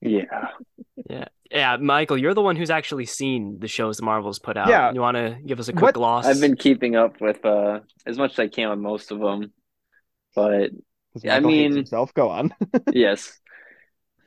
[0.02, 0.50] Yeah.
[1.10, 1.26] Yeah.
[1.50, 4.68] Yeah, Michael, you're the one who's actually seen the shows the Marvels put out.
[4.68, 4.92] Yeah.
[4.92, 6.26] You want to give us a quick What- gloss?
[6.26, 9.54] I've been keeping up with uh as much as I can with most of them,
[10.36, 10.72] but
[11.14, 12.14] 'Cause I mean- himself.
[12.14, 12.54] Go on.
[12.94, 13.40] yes,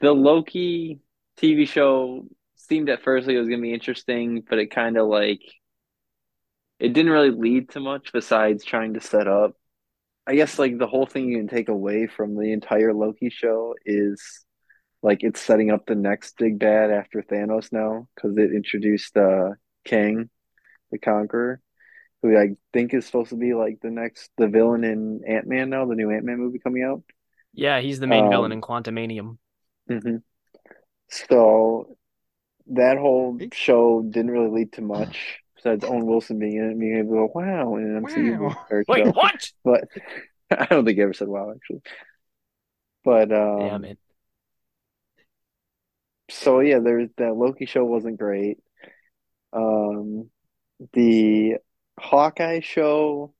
[0.00, 1.00] the Loki
[1.38, 5.06] TV show seemed at first like it was gonna be interesting, but it kind of
[5.08, 5.40] like
[6.78, 9.52] it didn't really lead to much besides trying to set up.
[10.26, 13.74] I guess like the whole thing you can take away from the entire Loki show
[13.84, 14.22] is
[15.02, 19.50] like it's setting up the next big bad after Thanos now because it introduced uh
[19.84, 20.30] Kang
[20.92, 21.60] the Conqueror,
[22.22, 25.86] who I think is supposed to be like the next the villain in Ant-Man now,
[25.86, 27.02] the new Ant-Man movie coming out.
[27.52, 29.36] Yeah, he's the main villain Um, in Quantumania.
[29.88, 30.16] hmm
[31.08, 31.96] So
[32.68, 36.80] that whole show didn't really lead to much besides Owen Wilson being in it, and
[36.80, 38.38] being able to go, wow, in an MCU Wow.
[38.38, 39.12] movie or Wait, show.
[39.12, 39.50] what?
[39.64, 39.84] But
[40.50, 41.82] I don't think he ever said wow, actually.
[43.04, 43.98] But um, Damn it.
[46.30, 48.58] so yeah, there's that Loki show wasn't great.
[49.52, 50.30] Um,
[50.92, 51.56] the
[51.98, 53.34] Hawkeye show,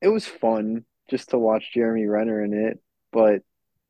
[0.00, 2.80] it was fun just to watch Jeremy Renner in it,
[3.12, 3.42] but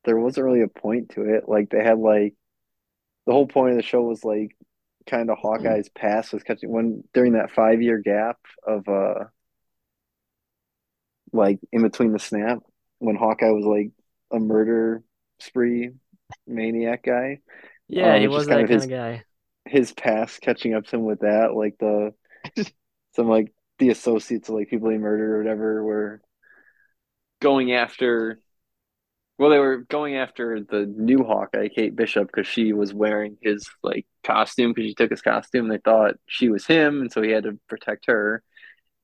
[0.04, 1.48] there wasn't really a point to it.
[1.48, 2.34] Like they had like
[3.26, 4.56] the whole point of the show was like
[5.08, 9.24] kind of Hawkeye's past was catching when during that five year gap of uh
[11.32, 12.58] like in between the snap
[12.98, 13.90] when Hawkeye was like
[14.32, 15.02] a murder
[15.40, 15.90] spree
[16.46, 17.40] maniac guy
[17.88, 19.24] Yeah, um, he was just kind of his- of guy.
[19.66, 22.14] his past catching up to him with that, like the
[23.16, 26.22] some like the associates of like people he murdered or whatever were
[27.40, 28.40] going after.
[29.36, 33.68] Well, they were going after the new Hawkeye, Kate Bishop, because she was wearing his
[33.82, 35.68] like costume because she took his costume.
[35.68, 38.42] They thought she was him, and so he had to protect her.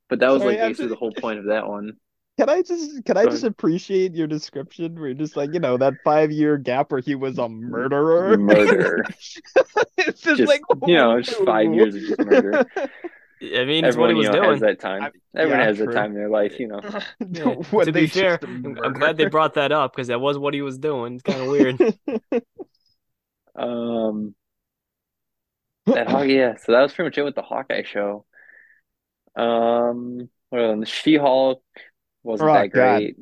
[0.08, 1.94] But that was Sorry, like I'm basically the whole point of that one.
[2.38, 5.76] Can I just can I just appreciate your description where you're just like, you know,
[5.76, 8.38] that five year gap where he was a murderer?
[8.38, 9.04] Murder.
[9.98, 11.72] it's just, Just, like you know, just five oh.
[11.72, 12.64] years of just murder.
[13.42, 14.50] I mean, it's what he was you know, doing.
[14.50, 15.02] has that time.
[15.02, 15.86] I- Everyone yeah, has true.
[15.86, 16.80] that time in their life, you know.
[17.30, 17.44] Yeah.
[17.70, 20.54] When to be fair, I'm, I'm glad they brought that up because that was what
[20.54, 21.14] he was doing.
[21.14, 21.80] It's kind of weird.
[23.54, 24.34] Um,
[25.86, 28.24] that Haw- yeah, so that was pretty much it with the Hawkeye show.
[29.36, 31.62] Um, what the She-Hulk
[32.22, 32.98] wasn't Oh, that God.
[32.98, 33.16] great.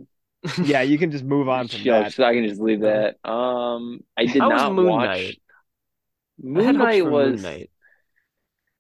[0.65, 2.13] yeah, you can just move on from She-Hulk, that.
[2.13, 3.17] so I can just leave that.
[3.29, 5.43] Um, I did How was not Moon watch Knight?
[6.41, 7.71] Moon Knight was Moon Knight.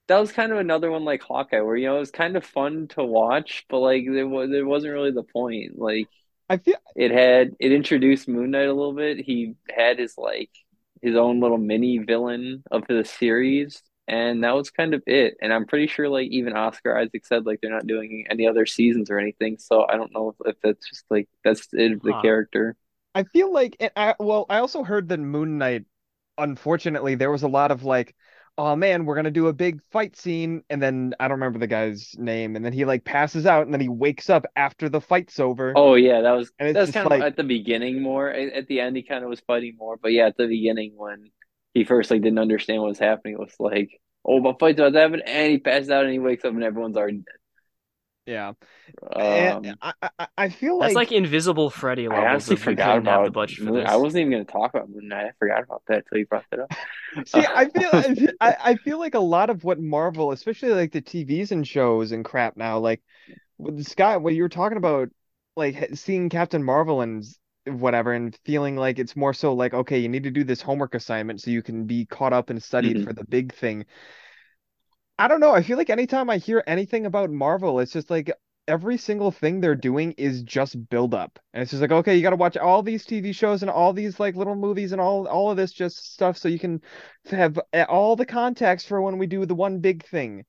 [0.08, 2.44] That was kind of another one like Hawkeye, where you know it was kind of
[2.44, 5.78] fun to watch, but like there was there wasn't really the point.
[5.78, 6.10] Like
[6.48, 9.18] I feel it had it introduced Moon Knight a little bit.
[9.18, 10.50] He had his like
[11.02, 15.36] his own little mini villain of the series, and that was kind of it.
[15.42, 18.66] And I'm pretty sure like even Oscar Isaac said like they're not doing any other
[18.66, 19.58] seasons or anything.
[19.58, 22.24] So I don't know if, if that's just like that's it the Huh.
[22.24, 22.76] character.
[23.14, 25.86] I feel like I well, I also heard that Moon Knight,
[26.38, 28.16] unfortunately, there was a lot of like,
[28.58, 31.66] oh man, we're gonna do a big fight scene, and then I don't remember the
[31.66, 35.00] guy's name, and then he like passes out, and then he wakes up after the
[35.00, 35.72] fight's over.
[35.76, 38.28] Oh yeah, that was that was kind of like- at the beginning more.
[38.28, 41.30] At, the end, he kind of was fighting more, but yeah, at the beginning when
[41.72, 43.90] he first like didn't understand what was happening, it was like,
[44.24, 46.64] oh, my fight's about to happen, and he passes out and he wakes up and
[46.64, 47.22] everyone's already
[48.28, 48.52] Yeah.
[49.14, 53.06] Um, I, I I feel That's like like Invisible Freddy I levels honestly forgot couldn't
[53.06, 53.90] have about the budget for Moon- this.
[53.90, 55.26] I wasn't even going to talk about Moon Knight.
[55.26, 56.72] I forgot about that until you brought that up.
[57.26, 57.90] See, I feel
[58.40, 62.12] I, I feel like a lot of what Marvel, especially like the TVs and shows
[62.12, 63.02] and crap now, like
[63.58, 65.08] with Scott, what you were talking about,
[65.56, 67.24] like seeing Captain Marvel and
[67.66, 70.94] whatever, and feeling like it's more so like, okay, you need to do this homework
[70.94, 73.04] assignment so you can be caught up and studied Mhm.
[73.04, 73.84] for the big thing.
[75.18, 75.52] I don't know.
[75.52, 78.30] I feel like anytime I hear anything about Marvel, it's just like
[78.68, 81.38] every single thing they're doing is just build up.
[81.52, 83.92] And it's just like, okay, you got to watch all these TV shows and all
[83.92, 86.80] these like little movies and all all of this just stuff so you can
[87.30, 90.44] have uh, all the context for when we do the one big thing.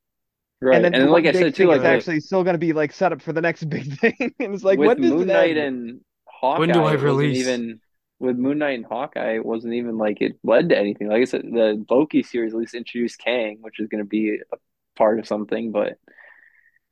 [0.61, 2.19] Right, And then and the like I big said too, thing like is the- actually
[2.19, 4.15] still going to be like set up for the next big thing.
[4.39, 7.37] and it's like, with when does Moon Knight and Hawkeye, When do I release?
[7.37, 7.79] even
[8.19, 11.07] with Moon Knight and Hawkeye, it wasn't even like it led to anything.
[11.07, 14.35] Like I said, the Loki series at least introduced Kang, which is going to be
[14.35, 14.57] a
[14.97, 15.97] part of something, but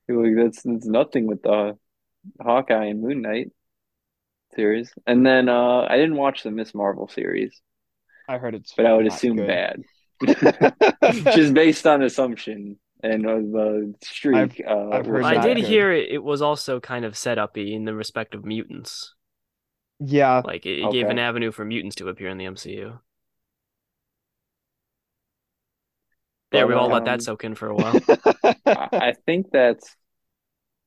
[0.08, 1.78] it that's that's nothing with the
[2.42, 3.52] Hawkeye and Moon Knight
[4.56, 7.62] series, and then uh, I didn't watch the Miss Marvel series,
[8.28, 9.48] I heard it's but I would assume good.
[9.48, 9.84] bad,
[11.34, 14.62] just based on assumption and uh, the streak.
[14.66, 15.66] uh, I've heard I not not did good.
[15.66, 19.14] hear it, it was also kind of set up in the respect of mutants.
[20.00, 23.00] Yeah, Like it, it gave an avenue for mutants to appear in the MCU.
[26.52, 28.02] There, But, we all let um, that soak in for a while.
[28.76, 29.96] I, I think that's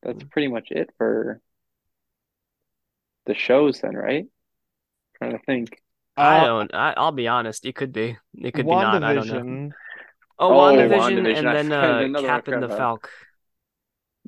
[0.03, 1.41] that's pretty much it for
[3.27, 4.27] the shows then, right?
[5.19, 5.83] trying to think.
[6.17, 6.73] I Uh, don't.
[6.75, 7.65] I, I'll be honest.
[7.67, 8.17] It could be.
[8.35, 9.03] It could be not.
[9.03, 9.43] I don't know.
[9.43, 9.75] WandaVision.
[10.39, 11.39] Oh, Oh, WandaVision, WandaVision.
[11.39, 12.91] and then forgot uh, another one I Captain the forgot about.
[12.93, 13.11] Falcon.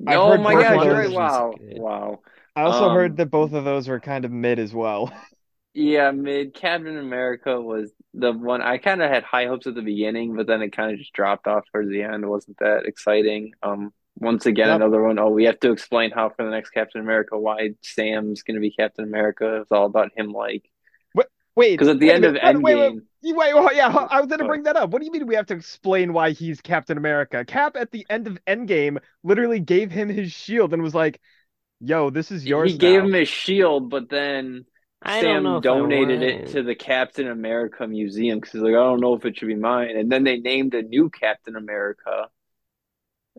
[0.07, 1.11] Oh my both gosh, you're right.
[1.11, 2.21] Wow, wow.
[2.55, 5.11] I also Um, heard that both of those were kind of mid as well.
[5.73, 9.81] Yeah, mid Captain America was the one I kind of had high hopes at the
[9.81, 12.23] beginning, but then it kind of just dropped off towards the end.
[12.23, 13.53] It wasn't that exciting.
[13.63, 14.83] Um, once again, Yep.
[14.83, 15.17] another one.
[15.17, 18.61] Oh, we have to explain how for the next Captain America why Sam's going to
[18.61, 19.61] be Captain America.
[19.61, 20.63] It's all about him, like
[21.55, 24.19] Wait, because at the end of minute, wait, wait, Endgame, wait, wait, wait, yeah, I
[24.19, 24.45] was gonna Oh.
[24.45, 24.89] bring that up.
[24.89, 27.45] What do you mean we have to explain why he's Captain America?
[27.45, 31.21] Cap at the end of Endgame literally gave him his shield and was like,
[31.83, 34.65] "Yo, this is yours." he gave him his shield, but then
[35.05, 38.71] I Sam know if I donated it to the Captain America Museum because he's like,
[38.71, 39.97] I don't know if it should be mine.
[39.97, 42.29] And then they named a new Captain America.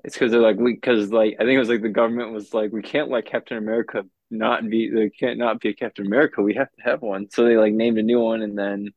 [0.05, 2.53] It's because they're like, we, because like, I think it was like the government was
[2.53, 6.43] like, we can't let Captain America not be, they can't not be a Captain America.
[6.43, 7.31] We have to have one.
[7.31, 8.89] So they like named a new one and then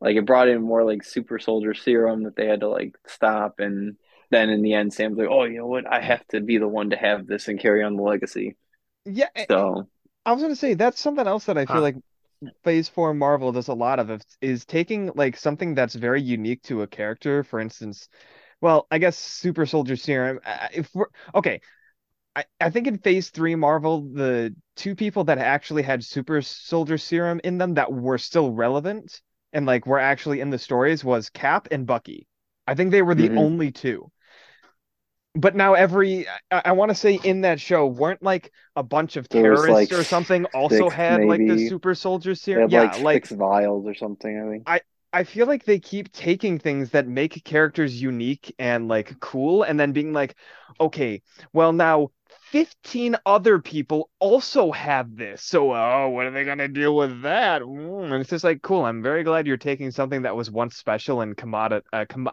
[0.00, 3.56] like it brought in more like super soldier serum that they had to like stop.
[3.58, 3.96] And
[4.30, 5.86] then in the end, Sam's like, oh, you know what?
[5.92, 8.56] I have to be the one to have this and carry on the legacy.
[9.04, 9.88] Yeah, So.
[10.26, 11.82] I was gonna say that's something else that I feel Huh.
[11.82, 11.96] like
[12.64, 16.62] Phase Four Marvel does a lot of is, is taking like something that's very unique
[16.64, 17.44] to a character.
[17.44, 18.08] For instance,
[18.60, 20.40] well, I guess Super Soldier Serum.
[20.74, 21.60] If we're okay,
[22.36, 26.98] I, I think in Phase Three Marvel, the two people that actually had Super Soldier
[26.98, 31.30] Serum in them that were still relevant and like were actually in the stories was
[31.30, 32.28] Cap and Bucky.
[32.66, 33.36] I think they were the Mhm.
[33.36, 34.10] only two.
[35.34, 39.16] But now every I, I want to say in that show weren't like a bunch
[39.16, 42.70] of terrorists like, or something also six, had like the super soldier serum.
[42.70, 44.66] Yeah, like like six vials or something, I think.
[44.66, 44.80] I
[45.12, 49.78] I feel like they keep taking things that make characters unique and like cool and
[49.78, 50.36] then being like,
[50.80, 52.10] okay, well now
[52.52, 55.42] 15 other people also have this.
[55.42, 57.62] So, oh, what are they gonna deal with that?
[57.62, 58.84] Mm, and it's just like, cool.
[58.84, 62.30] I'm very glad you're taking something that was once special and commodi uh, com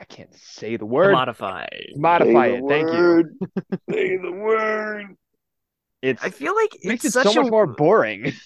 [0.00, 1.12] I can't say the word.
[1.12, 1.66] Modify.
[1.96, 2.62] Modify it.
[2.68, 3.24] Thank you.
[3.90, 5.16] Say the word.
[6.00, 8.32] It's I feel like makes it's it so such a much more boring.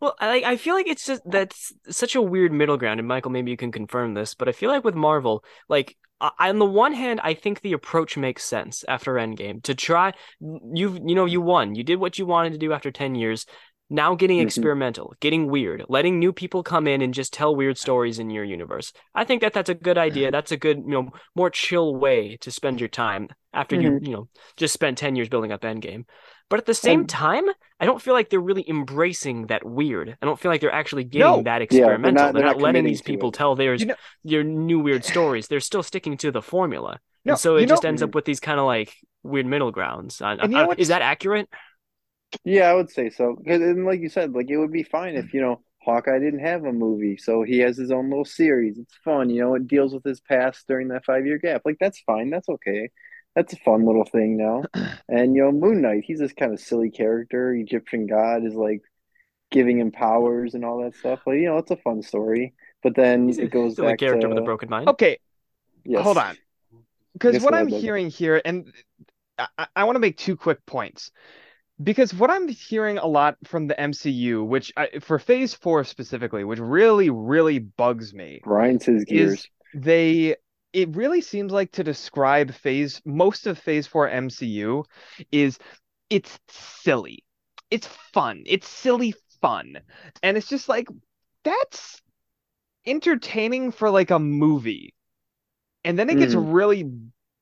[0.00, 3.06] Well, I like I feel like it's just that's such a weird middle ground, and
[3.06, 6.58] Michael, maybe you can confirm this, but I feel like with Marvel, like I, on
[6.58, 11.14] the one hand, I think the approach makes sense after Endgame to try You've you
[11.14, 13.44] know you won, you did what you wanted to do after ten years.
[13.92, 14.44] Now getting Mhm.
[14.44, 18.44] experimental, getting weird, letting new people come in and just tell weird stories in your
[18.44, 18.92] universe.
[19.16, 20.30] I think that that's a good idea.
[20.30, 24.12] That's a good, you know, more chill way to spend your time after you, you
[24.12, 26.04] know, just spent 10 years building up Endgame.
[26.48, 27.44] But at the same And- time,
[27.80, 30.16] I don't feel like they're really embracing that weird.
[30.22, 31.08] I don't feel like they're actually No.
[31.10, 32.12] getting that they're experimental.
[32.12, 33.34] not- they're, they're not, not letting these people it.
[33.34, 35.48] tell theirs You know- their new weird stories.
[35.48, 37.00] They're still sticking to the formula.
[37.24, 39.70] No, and so it just know- ends up with these kind of like weird middle
[39.70, 40.22] grounds.
[40.22, 41.48] I- And you know I- is that accurate?
[42.44, 43.36] Yeah, I would say so.
[43.36, 46.40] 'Cause- And like you said, like it would be fine if, you know, Hawkeye didn't
[46.40, 48.78] have a movie, so he has his own little series.
[48.78, 51.62] It's fun, you know, it deals with his past during that five year gap.
[51.64, 52.90] Like that's fine, that's okay.
[53.34, 54.62] That's a fun little thing now.
[55.08, 57.52] And you know, Moon Knight, he's this kind of silly character.
[57.52, 58.82] Egyptian god is like
[59.50, 61.20] giving him powers and all that stuff.
[61.26, 62.54] Like, you know, it's a fun story.
[62.82, 64.88] But then He's it goes silly back character to with a broken mind.
[64.88, 65.18] Okay,
[65.84, 66.02] yes.
[66.04, 66.36] hold on.
[67.14, 68.72] Because Yes, what I'm hearing here, and
[69.38, 71.10] I, I want to make two quick points.
[71.82, 76.44] Because what I'm hearing a lot from the MCU, which I, for Phase 4 specifically,
[76.44, 79.48] which really, really bugs me, Grinds his gears.
[79.72, 80.36] they
[80.72, 84.84] it really seems like to describe phase most of phase 4 MCU
[85.32, 85.58] is
[86.10, 87.24] it's silly.
[87.70, 88.42] It's fun.
[88.46, 89.78] It's silly fun.
[90.22, 90.88] And it's just like
[91.44, 92.02] that's
[92.86, 94.94] entertaining for like a movie.
[95.84, 96.44] And then it gets Mhm.
[96.52, 96.90] really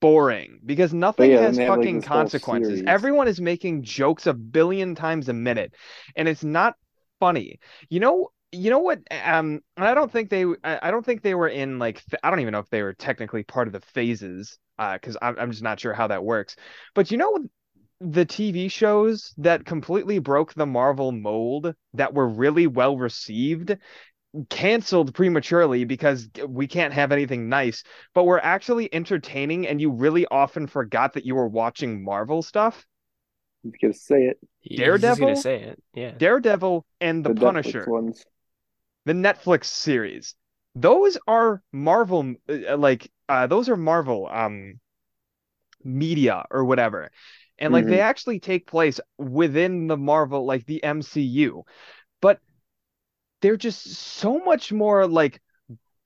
[0.00, 2.78] boring because nothing yeah, has have, like, fucking consequences.
[2.78, 2.84] series.
[2.87, 5.74] Everyone is making jokes a billion times a minute
[6.16, 6.74] and it's not
[7.20, 7.58] funny.
[7.88, 9.00] You know, you know what?
[9.11, 12.30] Um, and I don't think they, I, I don't think they were in like, I
[12.30, 15.50] don't even know if they were technically part of the phases, uh, because I'm, I'm
[15.50, 16.56] just not sure how that works.
[16.94, 17.38] But you know,
[18.00, 23.76] the TV shows that completely broke the Marvel mold that were really well received,
[24.50, 27.82] canceled prematurely because we can't have anything nice,
[28.14, 32.86] but were actually entertaining, and you really often forgot that you were watching Marvel stuff.
[33.62, 34.38] He's gonna say it.
[34.60, 35.26] He's Daredevil?
[35.26, 35.82] gonna say it.
[35.94, 36.12] Yeah.
[36.16, 38.24] Daredevil and the, Netflix Punisher, ones.
[39.04, 40.34] the Netflix series.
[40.74, 44.80] Those are Marvel uh, like uh those are Marvel um
[45.82, 47.10] media or whatever.
[47.58, 51.64] And like they actually take place within the Marvel like the MCU.
[53.40, 55.40] They're just so much more like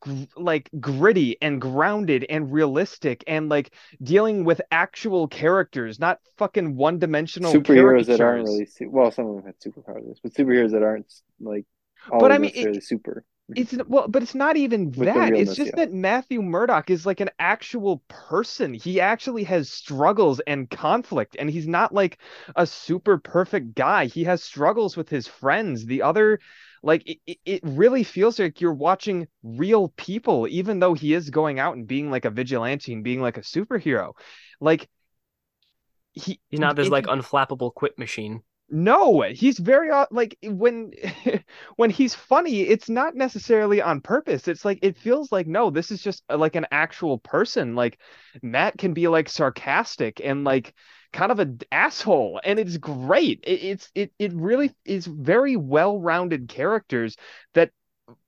[0.00, 6.76] gr- like gritty and grounded and realistic and like dealing with actual characters, not fucking
[6.76, 9.10] one-dimensional superheroes that aren't really su- well.
[9.10, 11.64] Some of them have superpowers, but superheroes that aren't like
[12.10, 13.24] But I mean, it- super.
[13.54, 15.34] It's well, but it's not even With that.
[15.34, 15.84] It's just yeah.
[15.84, 18.72] that Matthew Murdock is like an actual person.
[18.72, 22.18] He actually has struggles and conflict, and he's not like
[22.56, 24.06] a super perfect guy.
[24.06, 25.84] He has struggles with his friends.
[25.84, 26.40] The other,
[26.82, 31.58] like, it, it- really feels like you're watching real people, even though he is going
[31.60, 34.12] out and being like a vigilante and being like a superhero.
[34.60, 34.88] Like,
[36.14, 38.44] he He's not this it- like unflappable quit machine.
[38.74, 40.92] no, he's very uh, like when
[41.76, 44.48] when he's funny, it's not necessarily on purpose.
[44.48, 47.74] It's like it feels like no, this is just uh, like an actual person.
[47.74, 47.98] Like
[48.42, 50.74] Matt can be like sarcastic and like
[51.12, 53.40] kind of an asshole, and it's great.
[53.44, 57.16] It, it's it it really is very well-rounded characters
[57.54, 57.70] that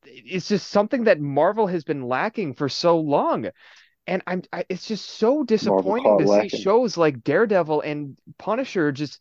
[0.05, 3.49] it's just something that Marvel has been lacking for so long.
[4.07, 9.21] And I'm I, it's just so disappointing to see shows like Daredevil and Punisher just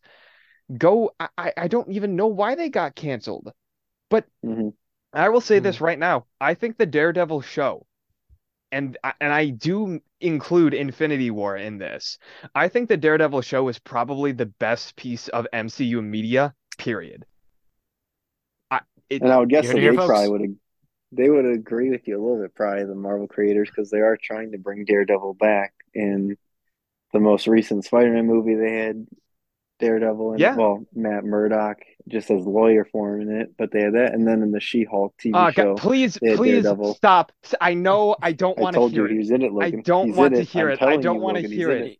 [0.78, 3.52] go I, I don't even know why they got canceled.
[4.42, 4.68] hmm
[5.14, 6.26] I will say this right now.
[6.40, 7.86] I think the Daredevil show,
[8.74, 12.18] and I- and I do include Infinity War in this.
[12.54, 17.24] I think the Daredevil show is probably the best piece of MCU media, period.
[18.70, 20.06] I it, And I would guess that heard it they folks.
[20.08, 20.56] probably would
[21.12, 24.18] they would agree with you a little bit, probably the Marvel creators, because they are
[24.20, 25.72] trying to bring Daredevil back.
[25.94, 26.36] In
[27.12, 29.06] the most recent Spider-Man movie, they had
[29.84, 30.56] Daredevil and Yeah.
[30.56, 34.42] well, Matt Murdock just as lawyer form in it, but they had that, and then
[34.42, 36.94] in the She-Hulk TV uh, show, God, please, they had please Daredevil.
[36.94, 37.32] stop.
[37.60, 39.18] I know I don't want to told you hear it.
[39.18, 40.48] was in it, I don't He's want to it.
[40.48, 40.82] hear it.
[40.82, 41.98] I don't want to hear in it.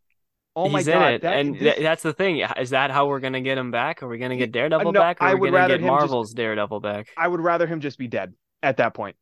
[0.56, 2.38] Oh my He's God, in it, that- and this- th- that's the thing.
[2.58, 4.02] Is that how we're gonna get him back?
[4.02, 5.80] Are we gonna get Daredevil no, back, or I are we would gonna rather get
[5.80, 7.08] him just- Marvel's Daredevil back?
[7.16, 9.16] I would rather him just be dead at that point.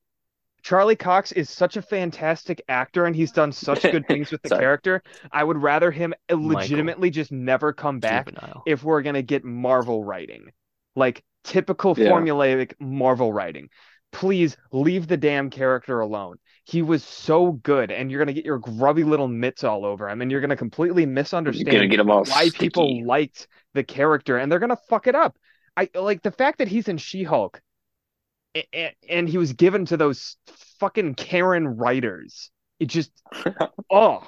[0.63, 4.49] Charlie Cox is such a fantastic actor and he's done such good things with the
[4.51, 5.03] character.
[5.33, 8.63] I would rather him legitimately just never come back Juvenile.
[8.67, 10.47] if we're going to get Marvel writing.
[10.95, 12.11] Like typical Yeah.
[12.11, 13.69] formulaic Marvel writing.
[14.13, 16.37] Please leave the damn character alone.
[16.65, 20.09] He was so good and you're going to get your grubby little mitts all over
[20.09, 22.59] him and you're going to completely You're gonna misunderstand get all why sticky.
[22.59, 25.37] people liked the character and they're gonna fuck it up.
[25.77, 27.61] I like the fact that he's in She-Hulk
[28.73, 30.37] and, and he was given to those
[30.79, 32.51] fucking Karen writers.
[32.81, 33.13] It just
[33.91, 34.25] oh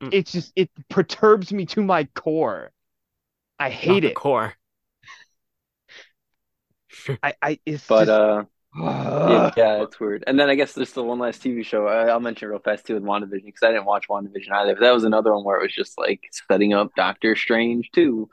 [0.00, 0.10] Mm.
[0.10, 2.72] it just it perturbs me to my core.
[3.58, 4.20] I Not hate the it.
[4.20, 4.54] core.
[7.22, 8.44] I, I it's But just uh,
[9.24, 9.52] yeah, Ugh.
[9.56, 10.24] yeah, it's weird.
[10.26, 12.86] And then I guess there's the one last TV show I, I'll mention real fast
[12.86, 14.74] too with WandaVision because I didn't watch WandaVision either.
[14.74, 18.28] But that was another one where it was just like setting up Doctor Strange too.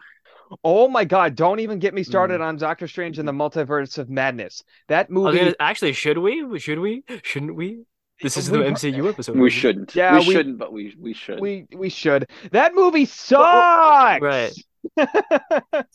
[0.64, 2.46] Oh my god, don't even get me started Mm.
[2.46, 4.64] on Doctor Strange and the Multiverse of Madness.
[4.88, 6.60] That movie gonna, actually, should we?
[6.60, 7.04] Should we?
[7.24, 7.84] Shouldn't we?
[8.22, 9.36] This is the MCU episode.
[9.36, 9.96] We isn't shouldn't.
[9.96, 11.40] Yeah, we, we- shouldn't, but we we should.
[11.40, 12.30] we we should.
[12.52, 14.22] That movie sucks.
[14.22, 14.54] Right.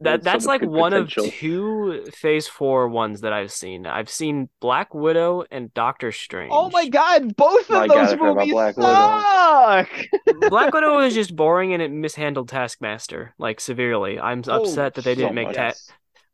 [0.00, 1.24] That that's like one potential.
[1.26, 3.86] of two Phase Four ones that I've seen.
[3.86, 6.50] I've seen Black Widow and Doctor Strange.
[6.52, 9.88] Oh my god, both of God, those I forgot about movies Black suck.
[10.50, 14.18] Black Widow was just boring and it mishandled Taskmaster like severely.
[14.18, 15.56] I'm Oh, upset that they didn't make much.
[15.56, 15.72] ta-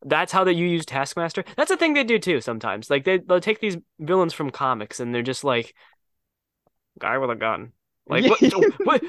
[0.05, 1.45] That's how that you use Taskmaster.
[1.57, 2.89] That's a thing they do too sometimes.
[2.91, 5.75] Like they they'll take these villains from comics and they're just like
[6.99, 7.73] guy with a gun.
[8.09, 8.41] Like what?
[8.85, 9.03] what?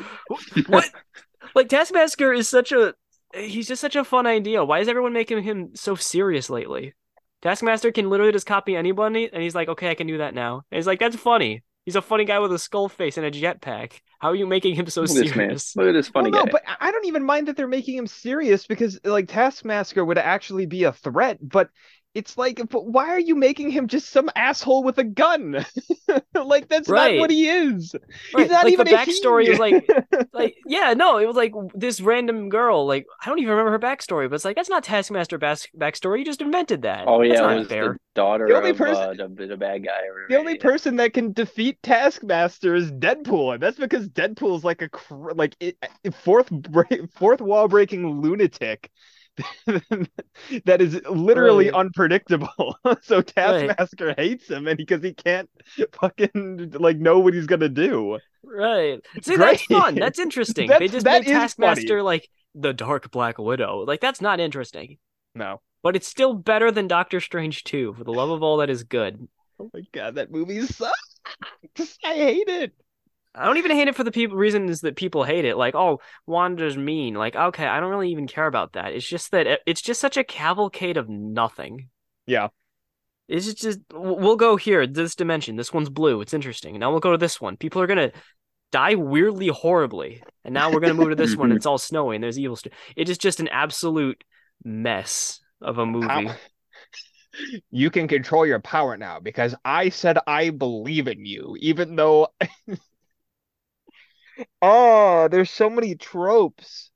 [0.68, 0.90] What?
[1.56, 2.94] Like Taskmaster is such a
[3.34, 4.64] he's just such a fun idea.
[4.64, 6.94] Why is everyone making him so serious lately?
[7.42, 10.64] Taskmaster can literally just copy anybody, and he's like, okay, I can do that now.
[10.72, 11.64] And he's like, that's funny.
[11.86, 13.94] He's a funny guy with a skull face and a jetpack.
[14.20, 15.76] How are you making him so Look at this serious?
[15.76, 16.52] Look at this funny well, no, guy.
[16.52, 20.68] but I don't even mind that they're making him serious because like Taskmaster would actually
[20.68, 21.70] be a threat, but
[22.14, 25.66] it's like, but why are you making him just some asshole with a gun?
[26.36, 27.16] like that's Right.
[27.16, 27.96] not what he is.
[28.34, 29.12] Right, He's not like even the a he.
[29.12, 29.88] backstory is like,
[30.34, 32.86] like yeah, no, it was like this random girl.
[32.86, 36.20] Like I don't even remember her backstory, but it's like that's not Taskmaster bas- backstory.
[36.20, 37.06] You just invented that.
[37.08, 37.94] oh That's yeah, not it was fair.
[37.94, 40.02] the daughter The only of person- uh, the, the bad guy.
[40.08, 40.62] Or The only yeah.
[40.64, 45.56] person that can defeat Taskmaster is Deadpool, and that's because Deadpool's like a cr- like
[45.62, 45.78] it,
[46.14, 46.84] fourth bra-
[47.16, 48.92] fourth wall breaking lunatic
[50.66, 51.76] that is literally Right.
[51.80, 52.76] unpredictable.
[53.02, 55.50] so Taskmaster hates him, and because he can't
[55.94, 58.20] fucking like know what he's gonna do.
[58.44, 59.00] Right.
[59.22, 59.46] See, great.
[59.60, 59.96] that's fun.
[59.96, 60.70] That's interesting.
[60.70, 63.84] they just made Taskmaster like the Dark Black Widow.
[63.88, 64.98] Like that's not interesting.
[65.36, 65.62] No.
[65.84, 68.84] But it's still better than Doctor Strange 2, for the love of all that is
[68.84, 69.28] good.
[69.60, 71.18] Oh my god, that movie sucks.
[72.04, 72.74] I hate it.
[73.34, 75.56] I don't even hate it for the people reasons that people hate it.
[75.56, 77.14] Like, oh, Wanda's mean.
[77.14, 78.94] Like, okay, I don't really even care about that.
[78.94, 81.90] It's just that it- it's just such a cavalcade of nothing.
[82.26, 82.50] Yeah.
[83.30, 85.56] It's just we'll go here, this dimension.
[85.56, 86.20] This one's blue.
[86.20, 86.78] It's interesting.
[86.78, 87.56] Now we'll go to this one.
[87.56, 88.12] People are gonna
[88.74, 91.52] die weirdly horribly, and now we're gonna move to this one.
[91.56, 92.58] It's all snowy and there's evil.
[92.58, 94.22] St- it is just an absolute
[94.66, 96.30] mess of a movie.
[97.70, 102.28] You can control your power now because I said I believe in you, even though.
[104.62, 106.92] oh, there's so many tropes.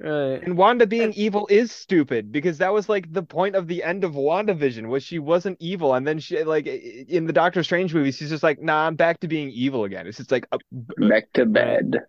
[0.00, 0.42] Right.
[0.42, 4.02] And Wanda being evil is stupid because that was like the point of the end
[4.02, 8.10] of WandaVision was she wasn't evil and then she like in the Doctor Strange movie
[8.10, 10.06] she's just like nah I'm back to being evil again.
[10.08, 10.58] It's just like uh,
[10.98, 12.00] Back to bed.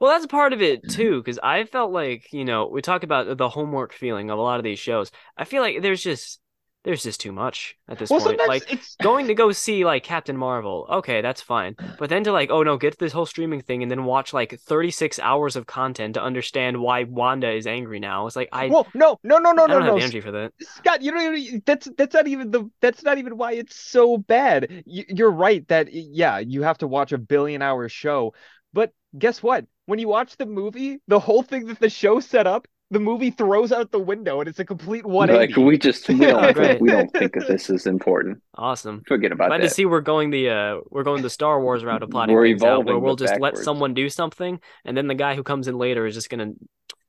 [0.00, 3.36] Well, that's part of it too, because I felt like you know we talk about
[3.36, 5.10] the homework feeling of a lot of these shows.
[5.36, 6.40] I feel like there's just
[6.84, 8.40] there's just too much at this well point.
[8.46, 11.74] Like going to go see like Captain Marvel, okay, that's fine.
[11.98, 14.58] But then to like, oh no, get this whole streaming thing and then watch like
[14.58, 18.26] 36 hours of content to understand why Wanda is angry now.
[18.26, 20.30] It's like I, well no no no no I no don't have no energy for
[20.30, 20.52] that.
[20.60, 24.16] Scott, you don't even, that's that's not even the that's not even why it's so
[24.16, 24.84] bad.
[24.86, 28.34] You, you're right that yeah, you have to watch a billion hour show,
[28.72, 29.66] but guess what?
[29.86, 33.30] When you watch the movie, the whole thing that the show set up, the movie
[33.30, 35.52] throws out the window and it's a complete 180.
[35.60, 36.66] Like we just we don't Great.
[36.68, 38.40] think, we don't think that this is important.
[38.54, 39.02] Awesome.
[39.06, 39.68] Forget about Glad that.
[39.68, 42.46] to see we're going the uh we're going the Star Wars route of plotting We're
[42.46, 45.42] things out, where we'll but just let someone do something, and then the guy who
[45.42, 46.52] comes in later is just gonna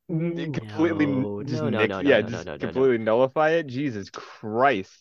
[0.09, 2.57] completely No, just no, no, nix- no, no, yeah, no, no, no, no.
[2.57, 3.67] completely nullify it.
[3.67, 4.91] Jesus Christ.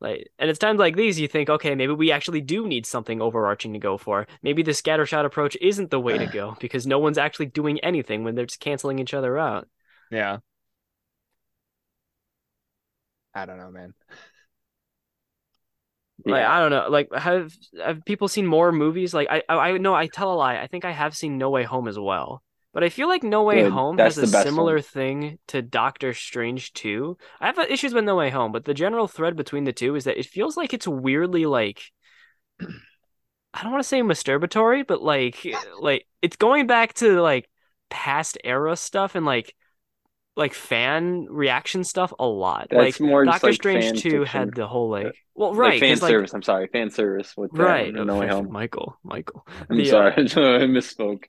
[0.00, 3.22] Like, and it's times like these you think, okay, maybe we actually do need something
[3.22, 4.26] overarching to go for.
[4.42, 8.24] Maybe the scattershot approach isn't the way to go because no one's actually doing anything
[8.24, 9.68] when they're just canceling each other out.
[10.12, 10.38] Yeah.
[13.34, 13.94] I don't know, man.
[16.24, 16.52] Like, Yeah.
[16.52, 16.88] I don't know.
[16.88, 17.52] Like, have
[17.82, 19.12] have people seen more movies?
[19.14, 20.58] Like, I I I know I tell a lie.
[20.58, 22.42] I think I have seen No Way Home as well.
[22.72, 23.72] But I feel like No Way Good.
[23.72, 24.82] Home has a similar one.
[24.82, 27.18] thing to Doctor Strange 2.
[27.40, 30.04] I have issues with No Way Home, but the general thread between the two is
[30.04, 31.82] that it feels like it's weirdly like
[33.54, 35.46] I don't want to say masturbatory, but like
[35.80, 37.48] like it's going back to like
[37.90, 39.54] past era stuff and like
[40.36, 42.68] like fan reaction stuff a lot.
[42.70, 44.26] That's like more Doctor like Strange fan 2 fiction.
[44.26, 46.32] had the whole like well Like right fan 'cause, like, service.
[46.34, 48.50] I'm sorry, fan service with right No Way Home.
[48.50, 51.24] Michael Michael I'm The, uh, sorry, I misspoke.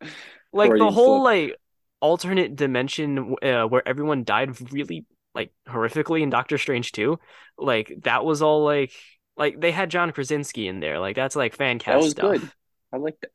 [0.54, 1.49] like the whole slip.
[1.49, 1.60] like
[2.01, 7.18] alternate dimension uh, where everyone died really like horrifically in Doctor Strange 2
[7.58, 8.91] like that was all like
[9.38, 12.49] like they had John Krasinski in there like that's like fan cast stuff good.
[12.93, 13.32] I like that.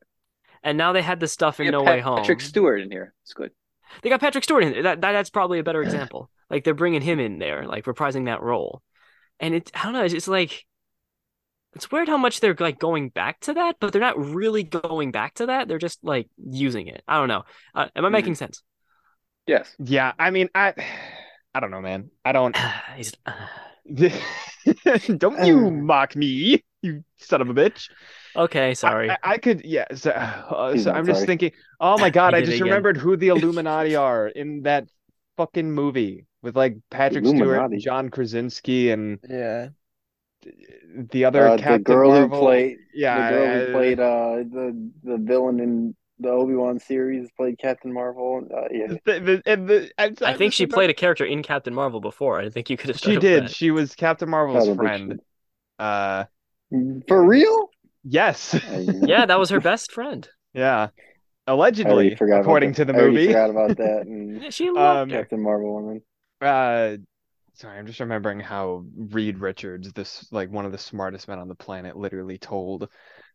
[0.63, 2.91] and now they had the stuff in Yeah, No Pat- Way Home Patrick Stewart in
[2.91, 3.13] here.
[3.23, 3.51] It's good.
[4.01, 4.83] They got Patrick Stewart in there.
[4.83, 6.29] That, that that's probably a better example.
[6.49, 8.81] Like they're bringing him in there like reprising that role.
[9.39, 10.65] And it I don't know it's just like
[11.73, 15.11] it's weird how much they're like going back to that but they're not really going
[15.11, 15.67] back to that.
[15.67, 17.03] They're just like using it.
[17.07, 17.43] I don't know.
[17.75, 18.63] Uh, am I making sense?
[19.47, 19.75] Yes.
[19.79, 20.73] Yeah, I mean, I
[21.53, 22.11] I don't know, man.
[22.23, 22.55] I don't
[22.95, 23.33] He's, uh,
[25.17, 27.89] don't you mock me, you son of a bitch.
[28.35, 29.09] Okay, sorry.
[29.09, 29.85] I, I could, yeah.
[29.95, 31.27] So, uh, so I'm just sorry.
[31.27, 34.87] thinking, oh my God, I just remembered who the Illuminati are in that
[35.37, 39.69] fucking movie with like Patrick Stewart, John Krasinski, and Yeah.
[41.11, 42.39] the other Uh, the Captain girl who Marvel.
[42.39, 46.79] played yeah, the girl who uh, played uh the the villain in the Obi Wan
[46.79, 48.45] series played Captain Marvel.
[48.53, 51.25] Uh, yeah, the, the, and the, I'm, I I'm think she remember- played a character
[51.25, 52.39] in Captain Marvel before.
[52.41, 53.43] I think you could have She did.
[53.45, 53.51] That.
[53.51, 55.19] She was Captain Marvel's friend.
[55.77, 56.25] Uh,
[57.07, 57.69] for real.
[58.03, 58.55] Yes,
[59.03, 60.27] Yeah, that was her best friend.
[60.53, 60.89] yeah.
[61.47, 62.85] Allegedly, forgot according to that.
[62.85, 63.27] the I already movie.
[63.27, 64.05] forgot about that.
[64.07, 65.09] And Yeah, she loved Um.
[65.09, 66.01] Captain Marvel woman.
[66.41, 66.97] Uh,
[67.53, 71.47] sorry, I'm just remembering how Reed Richards, this like one of the smartest men on
[71.47, 72.89] the planet, literally told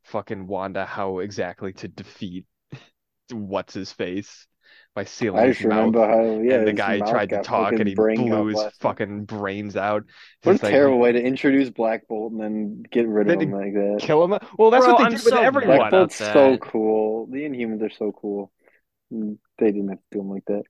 [0.05, 2.47] fucking Wanda how exactly to defeat
[3.33, 4.47] what's his face
[4.95, 5.95] by sealing I his mouth.
[5.95, 8.81] how yeah, and the guy tried to talk and he blew his blasted.
[8.81, 10.05] fucking brains out.
[10.43, 13.51] What a like, terrible way to introduce Black Bolt and then get rid of him
[13.51, 14.01] like that.
[14.01, 14.39] Kill him.
[14.59, 15.69] Well, that's Bro, what they I'm did with so everyone.
[15.69, 17.27] mad Black Bolt's so cool.
[17.27, 18.53] The Inhumans are so cool.
[19.13, 20.65] Mm, They didn't have to do him like that.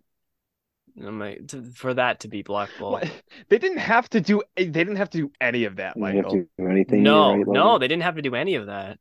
[1.02, 3.02] I'm like, to- for that to be Black Bolt.
[3.02, 3.10] What?
[3.48, 4.42] They didn't have to do.
[4.56, 6.30] They didn't have to do any of that, They didn't have Michael.
[6.32, 7.02] to do anything.
[7.02, 7.80] No, right, no, Logan.
[7.80, 8.98] they didn't have to do any of that.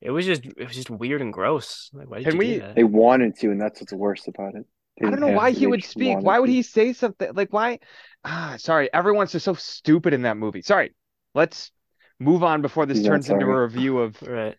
[0.00, 1.90] It was just, it was just weird and gross.
[1.92, 2.74] Like, why did Can you we- do that?
[2.76, 4.64] They wanted to, and that's what's worst about it.
[5.00, 6.18] They I don't know why he would speak.
[6.18, 6.52] Why would to.
[6.52, 7.78] he say something like why?
[8.24, 8.92] Ah, sorry.
[8.92, 10.60] Everyone's just so stupid in that movie.
[10.62, 10.92] Sorry.
[11.34, 11.70] Let's
[12.18, 14.56] move on before this He's not turns into a review of Right.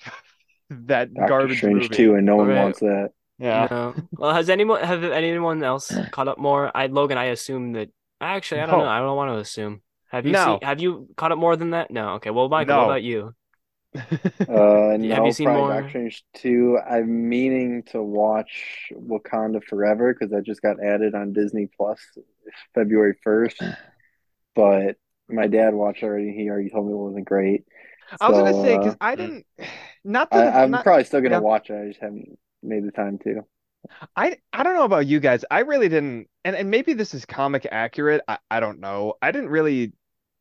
[0.70, 1.94] that Doctor garbage Strange movie.
[1.94, 2.62] 2, and no one Right.
[2.64, 3.10] wants that.
[3.38, 3.68] Yeah.
[3.70, 3.94] No.
[4.12, 6.70] Well, has anyone have anyone else caught up more?
[6.76, 8.84] I Logan, I assume that actually I don't No.
[8.84, 8.90] know.
[8.90, 9.82] I don't want to assume.
[10.10, 10.44] Have you No.
[10.44, 11.90] seen have you caught up more than that?
[11.90, 12.14] No.
[12.14, 12.30] Okay.
[12.30, 12.78] Well, Michael, No.
[12.82, 13.34] what about you?
[14.48, 15.96] Uh, Have no, you seen probably more?
[16.02, 16.78] Doctor 2.
[16.78, 22.00] I'm meaning to watch Wakanda Forever because that just got added on Disney Plus
[22.74, 23.60] February 1st.
[24.54, 24.96] But
[25.28, 26.32] my dad watched already.
[26.32, 27.64] He already told me it wasn't great.
[28.20, 29.16] I was gonna say because uh, I Mm.
[29.16, 29.46] didn't.
[30.04, 31.40] Not I, that I'm not, probably still gonna yeah.
[31.40, 31.74] watch it.
[31.82, 33.42] I just haven't made the time to.
[34.16, 35.44] I I don't know about you guys.
[35.50, 38.22] I really didn't, and and maybe this is comic accurate.
[38.28, 39.14] I I don't know.
[39.22, 39.92] I didn't really.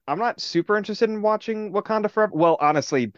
[0.07, 2.33] I'm not super interested in watching Wakanda Forever.
[2.35, 3.13] Well, honestly,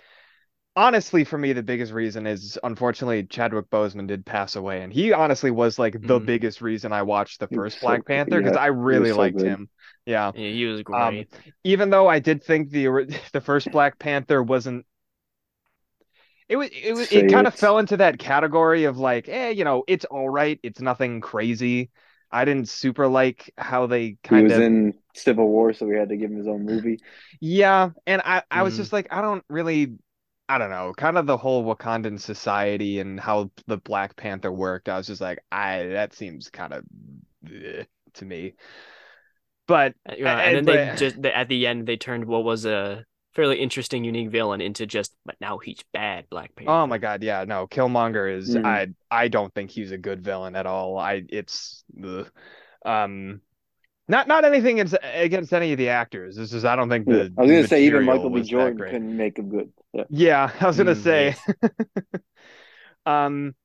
[0.78, 5.14] honestly, for me, the biggest reason is unfortunately Chadwick Boseman did pass away, and he
[5.14, 6.22] honestly was like the Mm.
[6.22, 8.08] biggest reason I watched the first so Black good.
[8.08, 9.44] Panther because Yeah, I really so liked good.
[9.44, 9.70] him.
[10.06, 10.34] Yeah.
[10.34, 11.30] Yeah, he was Um, great.
[11.64, 12.88] even though I did think the
[13.34, 14.86] the first Black Panther wasn't
[16.50, 19.50] it was it was Say it kind of fell into that category of like, eh,
[19.50, 21.92] you know, it's all right, it's nothing crazy.
[22.32, 25.96] I didn't super like how they He kind was of in Civil War, so we
[25.96, 27.02] had to give him his own movie.
[27.40, 28.78] yeah, and I I was Mm.
[28.78, 29.94] just like, I don't really
[30.50, 34.88] I don't know, kind of the whole Wakandan society and how the Black Panther worked.
[34.88, 36.84] I was just like, I that seems kind of
[37.46, 38.54] to me.
[39.68, 42.44] But Uh, yeah, and then but- they just they, at the end they turned what
[42.46, 46.72] was a fairly interesting, unique villain into just, but now he's bad Black Panther.
[46.72, 48.66] Oh my God, yeah, no, Killmonger is Mhm.
[48.66, 50.98] I I don't think he's a good villain at all.
[50.98, 52.32] I it's ugh.
[52.86, 53.42] um
[54.08, 56.36] not not anything against, against any of the actors.
[56.36, 57.16] This is I don't think the.
[57.16, 57.24] Yeah.
[57.26, 58.44] the I was gonna say even Michael B.
[58.58, 58.84] that Jordan great.
[58.84, 59.72] couldn't make him good.
[59.94, 60.04] Yeah.
[60.10, 61.36] Yeah, I was gonna Mm, say.
[61.36, 61.50] yes.
[63.06, 63.56] Um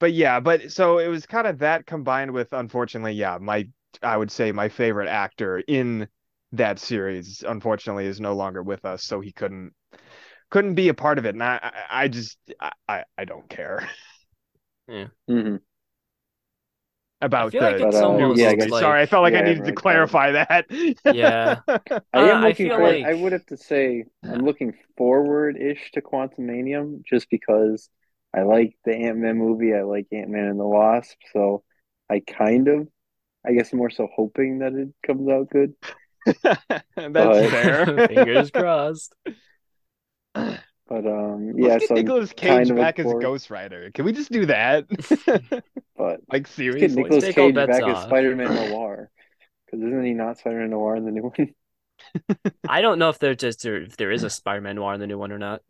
[0.00, 3.68] but yeah, but so it was kind of that combined with unfortunately, yeah, my
[4.02, 6.08] I would say my favorite actor in
[6.52, 9.74] that series unfortunately is no longer with us, so he couldn't
[10.50, 11.34] couldn't be a part of it.
[11.36, 11.60] And I
[11.90, 13.88] I, I just I, I I don't care.
[14.88, 15.08] Yeah.
[15.28, 15.60] hmm
[17.22, 18.56] about feel like the it's new almost movie.
[18.70, 20.66] like- Sorry, I felt like I Yeah, needed to right, clarify that.
[21.14, 21.60] Yeah.
[21.68, 22.82] I Uh, am I looking feel for.
[22.92, 27.88] like- I would have to say I'm looking forward-ish to Quantumania just because
[28.34, 29.74] I like the Ant-Man movie.
[29.74, 31.62] I like Ant-Man and the Wasp, so
[32.08, 32.88] I kind of,
[33.46, 35.74] I guess, more so hoping that it comes out good.
[36.42, 38.08] That's But- fair.
[38.08, 39.14] Fingers crossed.
[40.90, 43.48] But um, Let's yeah, get so I'm Nicolas Cage kind of back as forward- Ghost
[43.48, 43.92] Rider.
[43.94, 44.86] Can we just do that?
[45.96, 47.02] but like seriously, let's get?
[47.04, 48.02] Nicolas take all Cage bets back as.
[48.02, 49.08] Spider-Man Noir
[49.66, 51.54] because isn't he not Spider-Man Noir in the new one?
[52.68, 55.16] I don't know if there just if there is a Spider-Man noir in the new
[55.18, 55.62] one or not.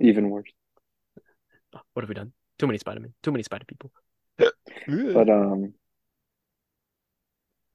[0.00, 0.48] Even worse.
[1.92, 2.32] What have we done?
[2.58, 3.12] Too many Spider-Man.
[3.22, 3.90] Too many Spider people.
[4.38, 5.74] But um,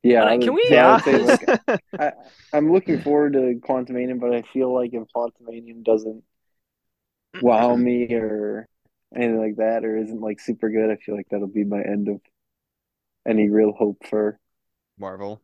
[0.02, 0.98] yeah, But, I can we- so yeah.
[1.02, 2.12] say, like, I,
[2.52, 6.24] I'm looking forward to Quantumania, but I feel like if Quantumania doesn't
[7.40, 8.68] wow me or
[9.16, 12.08] anything like that, or isn't like super good, I feel like that'll be my end
[12.10, 12.22] of
[13.26, 14.40] any real hope for
[14.98, 15.42] Marvel.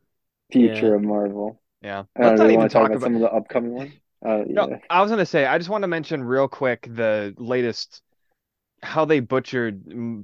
[0.51, 0.95] future Yeah.
[0.95, 1.61] of Marvel.
[1.81, 2.05] Yeah.
[2.15, 3.03] I don't Let's not really even want to talk talk about about.
[3.03, 3.93] some of the upcoming ones.
[4.25, 4.79] Uh, No, yeah.
[4.89, 5.45] I was gonna say.
[5.45, 8.01] I just want to mention real quick the latest
[8.81, 9.81] how they butchered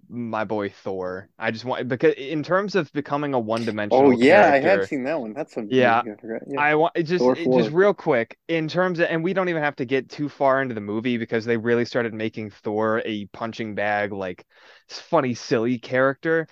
[0.09, 1.29] my boy Thor.
[1.37, 5.03] I just want because in terms of becoming a one-dimensional Oh yeah, I have seen
[5.03, 5.33] that one.
[5.33, 6.01] That's a Yeah.
[6.05, 6.39] I.
[6.47, 6.59] Yeah.
[6.59, 7.59] I want just Thor it- 4.
[7.61, 10.61] just real quick in terms of, and we don't even have to get too far
[10.61, 14.45] into the movie because they really started making Thor a punching bag, like
[14.87, 16.47] funny, silly character,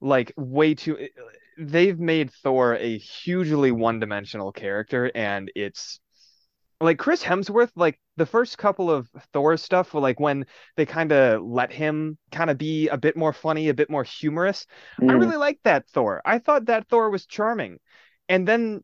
[0.00, 0.98] like way too.
[0.98, 1.08] Eh,
[1.58, 6.00] they've made Thor a hugely one-dimensional character, and it's
[6.80, 10.46] like Chris Hemsworth, like the first couple of Thor stuff, like when
[10.76, 14.04] they kind of let him kind of be a bit more funny, a bit more
[14.04, 14.66] humorous.
[15.08, 15.20] I Mm.
[15.20, 16.20] really liked that Thor.
[16.24, 17.78] I thought that Thor was charming.
[18.28, 18.82] And then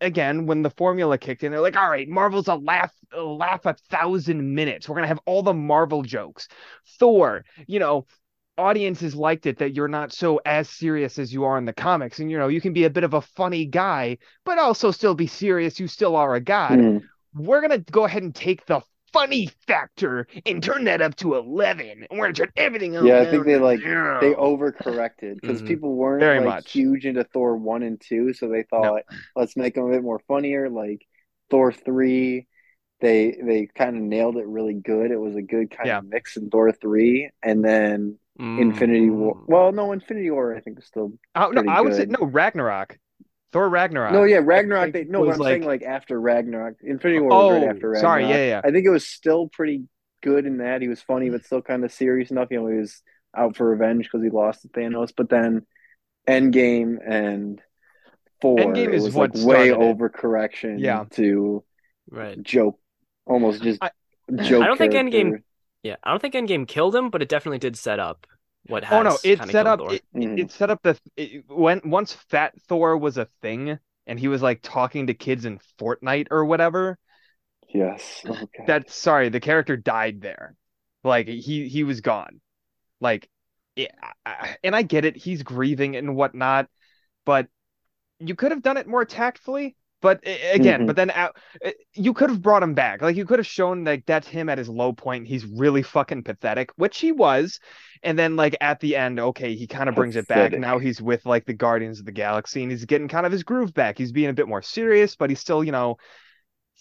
[0.00, 3.66] again, when the formula kicked in, they're like, all right, Marvel's a laugh a laugh
[3.66, 4.88] a thousand minutes.
[4.88, 6.48] We're gonna have all the Marvel jokes.
[6.98, 8.06] Thor, you know,
[8.58, 12.18] audiences liked it that you're not so as serious as you are in the comics.
[12.18, 15.14] And you know, you can be a bit of a funny guy, but also still
[15.14, 15.80] be serious.
[15.80, 16.84] You still are a god.
[16.84, 17.08] Mm.
[17.34, 22.06] We're gonna go ahead and take the funny factor and turn that up to 11
[22.10, 24.20] and we're gonna turn everything else Yeah, I think they, like, zero.
[24.20, 25.62] They overcorrected because Mhm.
[25.62, 26.72] people weren't Very like much.
[26.72, 29.02] huge into Thor one and two, so they thought
[29.34, 30.70] let's make them a bit more funnier.
[30.70, 31.04] Like
[31.50, 32.46] Thor three,
[33.00, 35.10] they they kind of nailed it really good.
[35.12, 35.98] It was a good kind Yeah.
[35.98, 38.18] of mix in Thor three, and then
[38.56, 39.36] Infinity War.
[39.36, 39.46] Mm.
[39.46, 41.12] Well, no, Infinity War I think was still.
[41.34, 42.98] Oh, no, I would say no Ragnarok.
[43.52, 44.12] Thor Ragnarok.
[44.12, 44.92] No, yeah, Ragnarok.
[44.92, 47.88] think They, no, but I'm saying like after Ragnarok, Infinity War was right Oh, after
[47.90, 48.00] Ragnarok.
[48.00, 48.60] sorry, yeah, yeah.
[48.64, 49.84] I think it was still pretty
[50.22, 52.48] good in that he was funny, but still kind of serious enough.
[52.50, 53.02] You know, he was
[53.36, 55.12] out for revenge because he lost to Thanos.
[55.16, 55.66] But then
[56.28, 57.60] Endgame and
[58.40, 59.96] four, Endgame is what like way started it.
[59.98, 60.80] overcorrection.
[60.80, 61.04] Yeah.
[61.12, 61.64] to
[62.10, 62.42] Right.
[62.42, 62.78] joke,
[63.26, 63.90] almost just I-
[64.42, 64.62] joke.
[64.62, 64.92] I don't think.
[64.94, 65.42] Endgame-
[65.82, 68.26] Yeah, I don't think Endgame killed him, but it definitely did set up.
[68.66, 70.38] What has Oh no, it set up it, it- Mhm.
[70.38, 74.42] it set up the it, when once Fat Thor was a thing and he was
[74.42, 76.98] like talking to kids in Fortnite or whatever.
[77.74, 78.22] Yes.
[78.26, 78.48] Oh, God.
[78.66, 80.54] That's sorry, the character died there.
[81.04, 82.40] Like he he was gone.
[83.00, 83.28] Like
[83.76, 83.88] yeah,
[84.62, 86.68] and I get it, he's grieving and whatnot,
[87.24, 87.48] but
[88.20, 89.76] you could have done it more tactfully.
[90.02, 90.86] But again, Mhm.
[90.86, 91.36] but then out,
[91.94, 93.00] you could have brought him back.
[93.00, 95.28] Like you could have shown like that's him at his low point.
[95.28, 97.60] He's really fucking pathetic, which he was.
[98.02, 100.52] And then like at the end, okay, he kind of brings it back.
[100.52, 103.44] Now he's with like the Guardians of the Galaxy and he's getting kind of his
[103.44, 103.96] groove back.
[103.96, 105.96] He's being a bit more serious, but he's still, you know,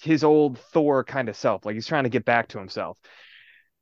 [0.02, 1.64] his old Thor kind of self.
[1.64, 2.98] Like he's trying to get back to himself.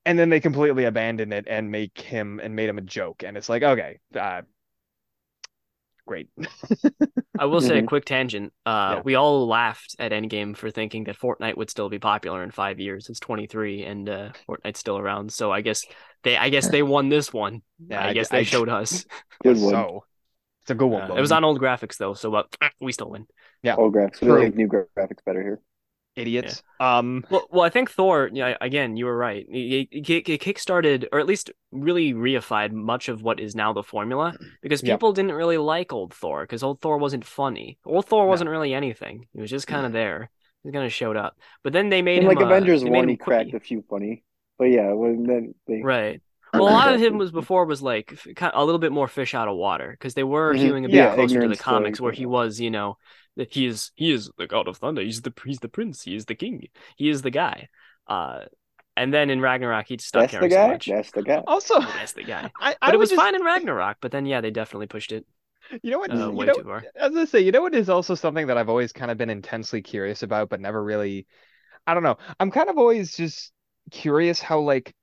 [0.05, 3.23] And then they completely abandon it and make him and made him a joke.
[3.23, 4.41] And it's like, okay, uh,
[6.09, 6.27] great.
[7.37, 7.87] I will say a Mhm.
[7.87, 8.51] quick tangent.
[8.65, 8.95] Uh, Mm-hmm.
[8.97, 9.01] Yeah.
[9.05, 12.79] we all laughed at Endgame for thinking that Fortnite would still be popular in five
[12.79, 13.09] years.
[13.09, 15.31] It's 23, and uh, Fortnite's still around.
[15.31, 15.85] So I guess
[16.23, 17.61] they, I guess they won this one.
[17.87, 19.05] Yeah, I I- guess they I- showed us.
[19.43, 19.71] Good one.
[19.73, 20.03] So
[20.63, 21.11] it's a good one.
[21.11, 22.43] Uh, it was on old graphics though, so uh,
[22.81, 23.27] we still win.
[23.63, 24.21] Yeah, old graphics.
[24.21, 25.59] We like new graphics better here.
[26.15, 26.63] Idiots.
[26.79, 28.29] Um, Well, well, I think Thor.
[28.33, 29.45] Yeah, again, you were right.
[29.49, 33.83] It, it, it kickstarted, or at least really reified much of what is now the
[33.83, 34.93] formula, because Yeah.
[34.93, 37.77] people didn't really like old Thor, because old Thor wasn't funny.
[37.85, 39.27] Old Thor wasn't really anything.
[39.33, 40.29] He was just kind of there.
[40.63, 41.37] He kind of showed up.
[41.63, 44.23] But then they made And him like uh, Avengers one, he cracked a few funny.
[44.57, 46.21] But yeah, when then they Right.
[46.51, 49.47] Well, a lot of him was before was like a little bit more fish out
[49.47, 50.57] of water because they were Mhm.
[50.57, 52.97] hewing a bit Yeah, closer to the comics where he was, you know,
[53.37, 55.01] that he is he is the god of thunder.
[55.01, 56.01] He's the he's the prince.
[56.03, 56.67] He is the king.
[56.97, 57.69] He is the guy.
[58.07, 58.41] Uh,
[58.97, 60.67] and then in Ragnarok he stopped That's the caring so guy.
[60.73, 60.85] much.
[60.87, 61.43] That's the guy.
[61.47, 62.51] also, That's the guy.
[62.59, 63.97] I, I But it was just- fine in Ragnarok.
[64.01, 65.25] But then yeah, they definitely pushed it
[65.83, 66.11] You know what?
[66.11, 66.83] uh, you way know, too far.
[66.95, 69.29] as I say, you know what is also something that I've always kind of been
[69.29, 71.27] intensely curious about, but never really.
[71.87, 72.17] I don't know.
[72.39, 73.51] I'm kind of always just
[73.91, 74.93] curious how like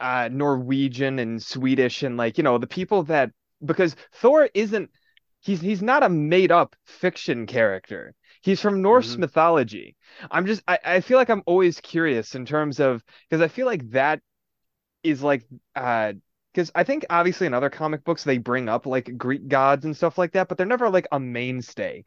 [0.00, 3.30] uh Norwegian and Swedish and like you know the people that
[3.64, 4.90] because Thor isn't
[5.42, 8.14] he's he's not a made up fiction character.
[8.42, 9.18] He's from Norse Mhm.
[9.18, 9.96] mythology.
[10.30, 13.66] I'm just I, I feel like I'm always curious in terms of because I feel
[13.66, 14.20] like that
[15.02, 16.12] is like uh
[16.52, 19.96] because I think obviously in other comic books they bring up like Greek gods and
[19.96, 22.04] stuff like that, but they're never like a mainstay.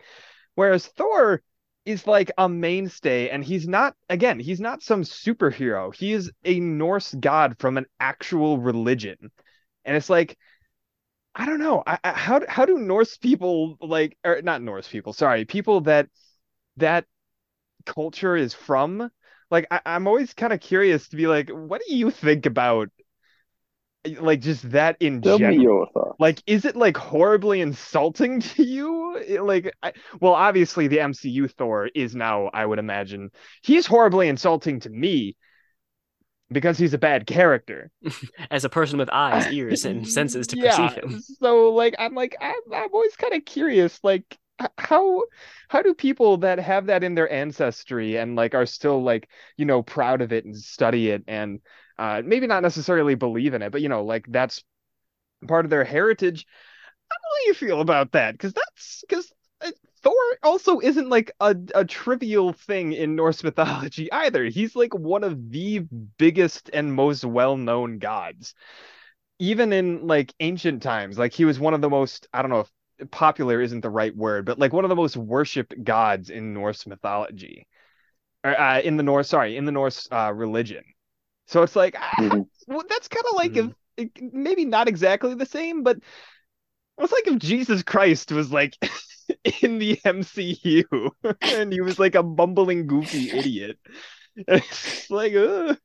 [0.55, 1.41] Whereas Thor
[1.85, 5.93] is like a mainstay, and he's not, again, he's not some superhero.
[5.95, 9.31] He is a Norse god from an actual religion.
[9.85, 10.37] And it's like,
[11.35, 11.83] I don't know.
[11.85, 16.07] I, I, how how do Norse people like, or not Norse people, sorry, people that
[16.77, 17.05] that
[17.85, 19.11] culture is from?
[19.51, 22.89] Like, I, I'm always kind of curious to be like, what do you think about
[24.19, 26.15] like just that in Tell me general?
[26.19, 29.41] Like, is it like horribly insulting to you?
[29.41, 33.31] Like, I, well, obviously the MCU Thor is now, I would imagine,
[33.61, 35.35] he's horribly insulting to me
[36.51, 37.91] because he's a bad character.
[38.51, 41.23] as a person with eyes, ears, and senses to Yeah, perceive him.
[41.39, 44.37] So, like, I'm like, I'm, I'm always kind of curious, like,
[44.77, 45.23] how
[45.67, 49.65] how do people that have that in their ancestry and like are still like, you
[49.65, 51.59] know, proud of it and study it and
[51.99, 54.63] uh maybe not necessarily believe in it, but you know, like that's
[55.47, 56.45] part of their heritage.
[57.11, 58.33] How do you feel about that?
[58.33, 59.31] Because that's because
[60.05, 64.45] Thor also isn't like a, a trivial thing in Norse mythology either.
[64.45, 65.81] He's like one of the
[66.19, 68.55] biggest and most well-known gods.
[69.39, 72.65] Even in like ancient times, like he was one of the most, I don't know
[72.99, 76.53] if popular isn't the right word, but like one of the most worshipped gods in
[76.53, 77.67] Norse mythology.
[78.43, 80.83] Or uh, in the Norse, sorry, in the Norse uh, religion.
[81.47, 82.47] So it's like ah, Mhm.
[82.67, 83.73] well, that's kind of like if
[84.33, 85.97] maybe not exactly the same, but
[86.99, 88.77] it's like if Jesus Christ was like
[89.61, 93.77] in the MCU and he was like a bumbling, goofy idiot.
[94.35, 95.77] It's like, ugh.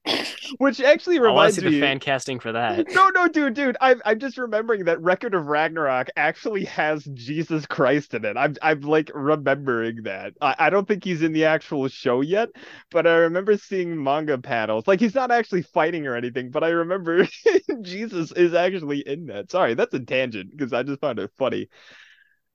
[0.58, 1.80] which actually I want to reminds see the me.
[1.80, 2.86] fan casting for that.
[2.94, 3.76] No, no, dude, dude.
[3.80, 8.36] I'm I'm just remembering that Record of Ragnarok actually has Jesus Christ in it.
[8.36, 10.34] I'm I'm like remembering that.
[10.40, 12.48] I, I don't think he's in the actual show yet,
[12.90, 14.88] but I remember seeing manga panels.
[14.88, 17.26] Like he's not actually fighting or anything, but I remember
[17.82, 19.50] Jesus is actually in that.
[19.50, 21.68] Sorry, that's a tangent because I just found it funny.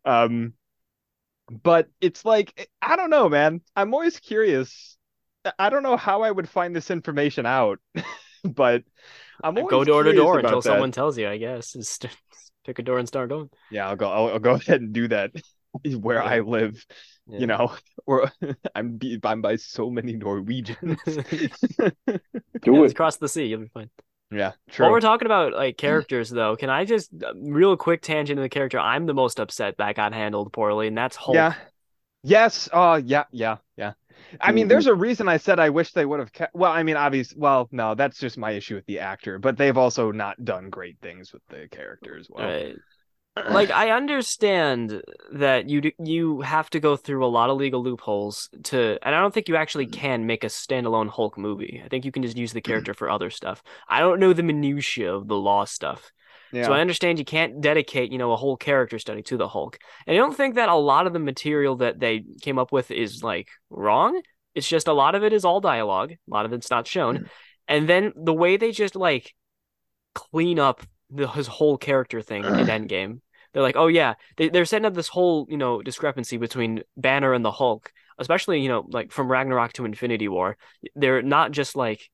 [0.06, 0.54] Um,
[1.64, 3.62] but it's like I don't know, man.
[3.76, 4.95] I'm always curious.
[5.46, 7.80] I- I don't know how I would find this information out,
[8.44, 8.84] but
[9.44, 10.64] I'm always Go door to door until that.
[10.64, 11.28] someone tells you.
[11.28, 12.06] I guess just
[12.66, 13.50] pick a door and start going.
[13.72, 14.10] Yeah, I'll go.
[14.10, 15.32] I'll, I'll go ahead and do that
[16.00, 16.84] where I live.
[17.28, 17.40] Yeah.
[17.40, 17.74] You know,
[18.06, 18.32] or
[18.76, 21.00] I'm be, I'm by so many Norwegians.
[21.06, 21.52] Do
[22.66, 22.84] Yeah, it.
[22.84, 23.90] just cross the sea, you'll be fine.
[24.32, 24.86] yeah, true.
[24.86, 28.42] While we're talking about like characters, though, can I just uh, real quick tangent to
[28.44, 31.34] the character I'm the most upset that got handled poorly, and that's Hulk.
[31.36, 31.56] Yeah,
[32.26, 32.70] Yes.
[32.74, 33.94] Oh, yeah, yeah, yeah.
[34.42, 34.94] I mean, there's mm-hmm.
[34.94, 36.56] a reason I said I wish they would have kept.
[36.56, 37.34] Well, I mean, obvious.
[37.36, 39.38] Well, no, that's just my issue with the actor.
[39.38, 42.48] But they've also not done great things with the character as well.
[42.48, 42.76] Right.
[43.50, 45.02] Like I understand
[45.34, 49.14] that you do, you have to go through a lot of legal loopholes to, and
[49.14, 50.00] I don't think you actually mm-hmm.
[50.00, 51.82] can make a standalone Hulk movie.
[51.84, 52.72] I think you can just use the mm-hmm.
[52.72, 53.62] character for other stuff.
[53.90, 56.12] I don't know the minutia of the law stuff.
[56.56, 56.68] Yeah.
[56.68, 59.78] So I understand you can't dedicate, you know, a whole character study to the Hulk.
[60.08, 62.92] And I don't think that a lot of the material that they came up with
[62.92, 64.22] is like wrong.
[64.54, 66.12] It's just a lot of it is all dialogue.
[66.12, 67.18] A lot of it's not shown.
[67.18, 67.30] Mm.
[67.68, 69.34] And then the way they just like
[70.14, 73.20] clean up the, his whole character thing in Endgame.
[73.52, 77.34] They're like, oh yeah, they, they're setting up this whole, you know, discrepancy between Banner
[77.34, 80.58] and the Hulk, especially, you know, like from Ragnarok to Infinity War.
[80.96, 82.10] They're not just like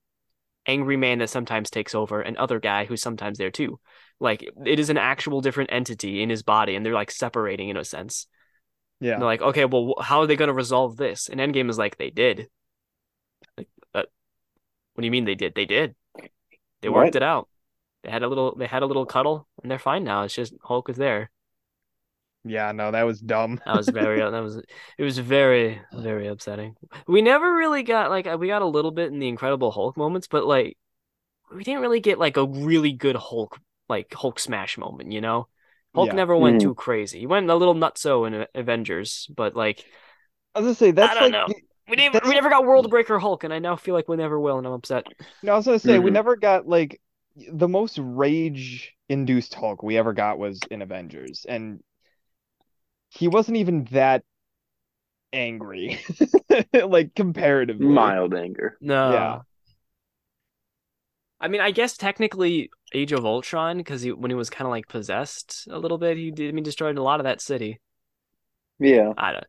[0.66, 3.80] angry man that sometimes takes over and other guy who's sometimes there too.
[4.22, 7.78] Like it is an actual different entity in his body, and they're like separating in
[7.78, 8.28] a sense.
[9.02, 9.14] yeah.
[9.14, 11.28] And they're like, okay, well, how are they going to resolve this?
[11.28, 12.48] And Endgame is like, they did.
[13.58, 14.04] Like, uh,
[14.94, 15.56] what do you mean they did?
[15.56, 15.96] They did.
[16.82, 17.50] They worked it out.
[18.04, 18.56] They had a little.
[18.56, 20.24] They had a little cuddle, and they're fine now.
[20.24, 21.32] It's just Hulk is there.
[22.44, 22.72] Yeah.
[22.72, 23.60] No, that was dumb.
[23.66, 24.20] That was very.
[24.32, 24.58] that was.
[24.98, 26.76] It was very, very upsetting.
[27.08, 30.28] We never really got like we got a little bit in the Incredible Hulk moments,
[30.28, 30.78] but like
[31.54, 33.60] we didn't really get like a really good Hulk
[33.92, 35.12] like Hulk smash moment.
[35.12, 35.48] You know,
[35.94, 36.14] Hulk Yeah.
[36.16, 36.62] never went Mhm.
[36.62, 37.20] too crazy.
[37.20, 39.86] He went a little nutso in Avengers, but like
[40.56, 41.48] I was gonna say that's don't like.
[41.48, 41.54] know.
[41.88, 42.14] we didn't.
[42.14, 44.58] That's- We never got World Breaker Hulk, and I now feel like we never will,
[44.58, 45.06] and I'm upset.
[45.44, 46.14] No, I was gonna say we Mhm.
[46.14, 47.00] never got like
[47.36, 51.82] the most rage-induced Hulk we ever got was in Avengers, and
[53.10, 54.24] he wasn't even that
[55.34, 56.00] angry,
[56.74, 57.86] like comparatively.
[57.86, 58.78] Mild anger.
[58.82, 59.12] No.
[59.12, 59.39] Yeah.
[61.42, 64.72] I mean, I guess technically Age of Ultron, because he, when he was kind of
[64.72, 66.50] like possessed a little bit, he did.
[66.50, 67.80] I mean, destroyed a lot of that city.
[68.80, 69.14] Yeah.
[69.18, 69.46] I don't.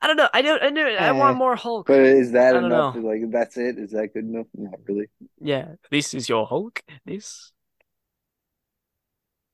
[0.00, 0.28] I don't know.
[0.34, 0.62] I don't.
[0.62, 1.12] I, don't, I Eh.
[1.12, 1.86] want more Hulk.
[1.86, 2.94] But is that enough?
[2.96, 3.00] know.
[3.02, 3.78] Like that's it?
[3.78, 4.46] Is that good enough?
[4.54, 5.06] Not really.
[5.40, 6.82] Yeah, this is your Hulk.
[7.04, 7.52] This.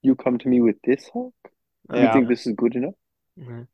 [0.02, 1.34] You come to me with this Hulk?
[1.92, 2.12] You Yeah.
[2.12, 2.94] think this is good enough?
[3.38, 3.66] Mhm.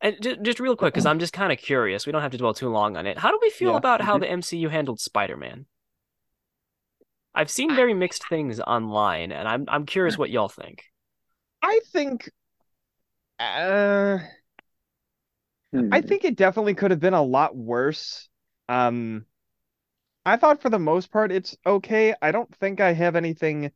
[0.00, 2.06] And just, just real quick, because I'm just kind of curious.
[2.06, 3.18] We don't have to dwell too long on it.
[3.18, 3.78] How do we feel Yeah.
[3.78, 4.20] about how Mhm.
[4.20, 5.66] the MCU handled Spider-Man?
[7.34, 10.84] I've seen very mixed things online, and I'm I'm curious what y'all think.
[11.62, 12.30] I think.
[13.38, 14.18] Uh,
[15.90, 16.02] I Hmm.
[16.02, 18.28] think it definitely could have been a lot worse.
[18.68, 19.26] Um,
[20.26, 22.14] I thought for the most part it's okay.
[22.20, 23.72] I don't think I have anything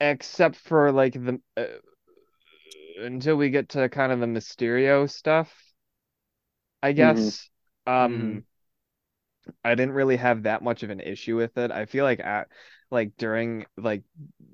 [0.00, 1.64] except for like the uh,
[2.98, 5.52] until we get to kind of the Mysterio stuff.
[6.82, 7.48] I guess.
[7.86, 8.44] Um,
[9.64, 11.70] I didn't really have that much of an issue with it.
[11.70, 12.48] I feel like at
[12.90, 14.02] like during like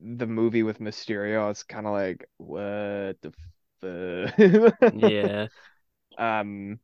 [0.03, 3.33] the movie with Mysterio, I was kind of like, what the
[3.81, 4.71] fuck?
[4.91, 5.49] Yeah.
[6.19, 6.81] Um,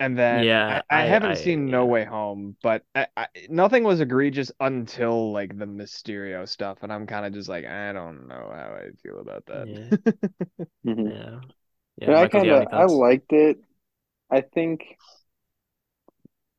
[0.00, 1.86] and then Yeah, I, I I- haven't I- seen No yeah.
[1.86, 7.06] Way Home, but I, I, nothing was egregious until like the Mysterio stuff, and I'm
[7.06, 9.68] kind of just like, I don't know how I feel about that.
[9.68, 9.90] Yeah.
[10.86, 11.16] Mhm.
[11.16, 11.40] Yeah.
[11.98, 12.06] Yeah.
[12.06, 13.58] But I kind of I liked it.
[14.30, 14.98] I think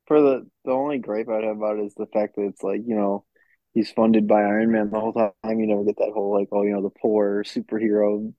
[0.07, 2.81] for the the only gripe I'd have about it is the fact that it's like
[2.85, 3.25] you know
[3.73, 5.59] he's funded by Iron Man the whole time.
[5.59, 8.33] You never get that whole like oh you know the poor superhero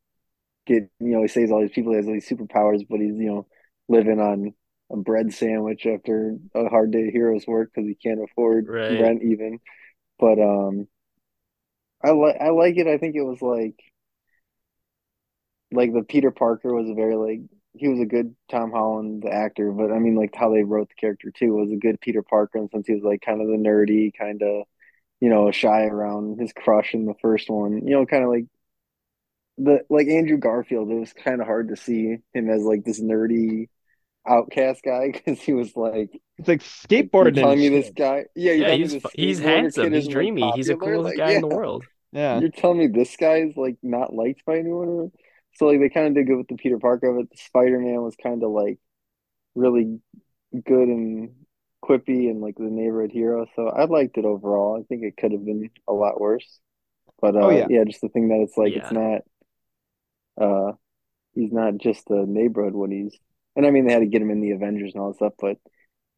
[0.67, 3.17] get you know he saves all these people he has all these superpowers but he's
[3.17, 3.47] you know
[3.89, 4.55] living on
[4.93, 8.83] a bread sandwich after a hard day of heroes work because he can't afford Right.
[8.89, 9.59] rent even.
[10.21, 10.89] But um,
[12.03, 12.87] I like I like it.
[12.87, 13.79] I think it was like
[15.73, 17.41] like the Peter Parker was a very like
[17.79, 20.89] he was a good Tom Holland the actor, but I mean like how they wrote
[20.89, 23.49] the character too was a good Peter Parker, and since he was like kind of
[23.49, 24.65] the nerdy kind of
[25.21, 28.47] you know shy around his crush in the first one, you know, kind of like
[29.59, 30.91] the like Andrew Garfield.
[30.91, 33.69] It was kind of hard to see him as like this nerdy
[34.29, 36.63] outcast guy because he was like It's like
[37.21, 39.93] you're skateboarding telling and me this guy, yeah, Yeah, he's this he's handsome.
[39.93, 40.53] He's isn't, like, dreamy.
[40.53, 40.79] He's the popular?
[40.79, 41.87] coolest Like, guy in the world.
[42.13, 42.41] Yeah.
[42.41, 45.13] You're telling me this guy is like not liked by anyone?
[45.57, 48.17] So like they kind of did good with the Peter Parker, but the Spider-Man was
[48.23, 48.79] kind of like
[49.55, 50.01] really
[50.65, 51.31] good and
[51.85, 53.47] quippy and like the neighborhood hero.
[53.57, 54.81] So I liked it overall.
[54.81, 56.61] I think it could have been a lot worse.
[57.21, 57.67] But uh Oh, yeah.
[57.69, 59.23] yeah, just the thing that it's like it's not
[60.41, 60.73] uh
[61.35, 63.17] he's not just a neighborhood when he's
[63.57, 65.35] and I mean they had to get him in the Avengers and all that stuff,
[65.41, 65.59] but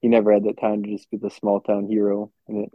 [0.02, 2.72] he never had that time to just be the small town hero and it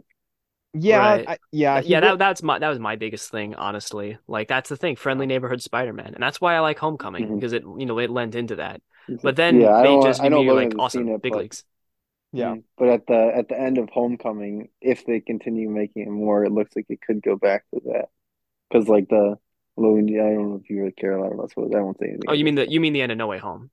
[0.76, 1.24] Yeah, Right.
[1.26, 4.18] I, yeah, yeah, wa- that that's my that was my biggest thing, honestly.
[4.26, 7.38] Like that's the thing, friendly neighborhood Spider-Man, and that's why I like Homecoming Mhm.
[7.38, 8.82] because it you know it lent into that.
[9.22, 11.22] But then yeah, I they don't just I know immediately Logan like awesome seen it,
[11.22, 11.64] big but leagues.
[12.32, 12.56] yeah.
[12.56, 16.44] Mm, But at the at the end of Homecoming, if they continue making it more,
[16.44, 18.10] it looks like it could go back to that.
[18.70, 19.38] Because like the
[19.76, 21.74] Although, I don't know if you really care a lot about spoilers.
[21.74, 22.24] I won't say anything.
[22.26, 23.70] Oh, you mean the you mean the end of No Way Home?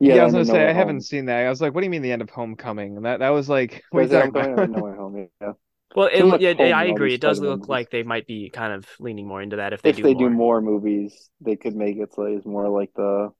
[0.00, 1.46] Yeah, I was gonna say Way I haven't seen that.
[1.46, 2.96] I was like, what do you mean the end of Homecoming?
[2.96, 4.68] And that that was like, what are Was you it talking about?
[4.68, 5.28] No Way Home.
[5.40, 5.52] Yeah.
[5.94, 7.14] Well, it, much yeah, I agree.
[7.14, 9.82] It does Spider-Man look like they might be kind of leaning more into that if
[9.82, 10.14] they If do they more.
[10.14, 13.32] do more movies, they could make it so it's more like the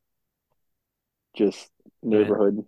[1.36, 1.70] just
[2.02, 2.64] neighborhood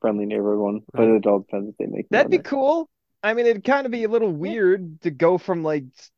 [0.00, 0.80] friendly neighborhood one.
[0.94, 1.08] But Right.
[1.08, 2.42] it all depends if they make That'd be more.
[2.42, 2.88] cool.
[3.22, 6.10] I mean, it'd kind of be a little weird to go from like s-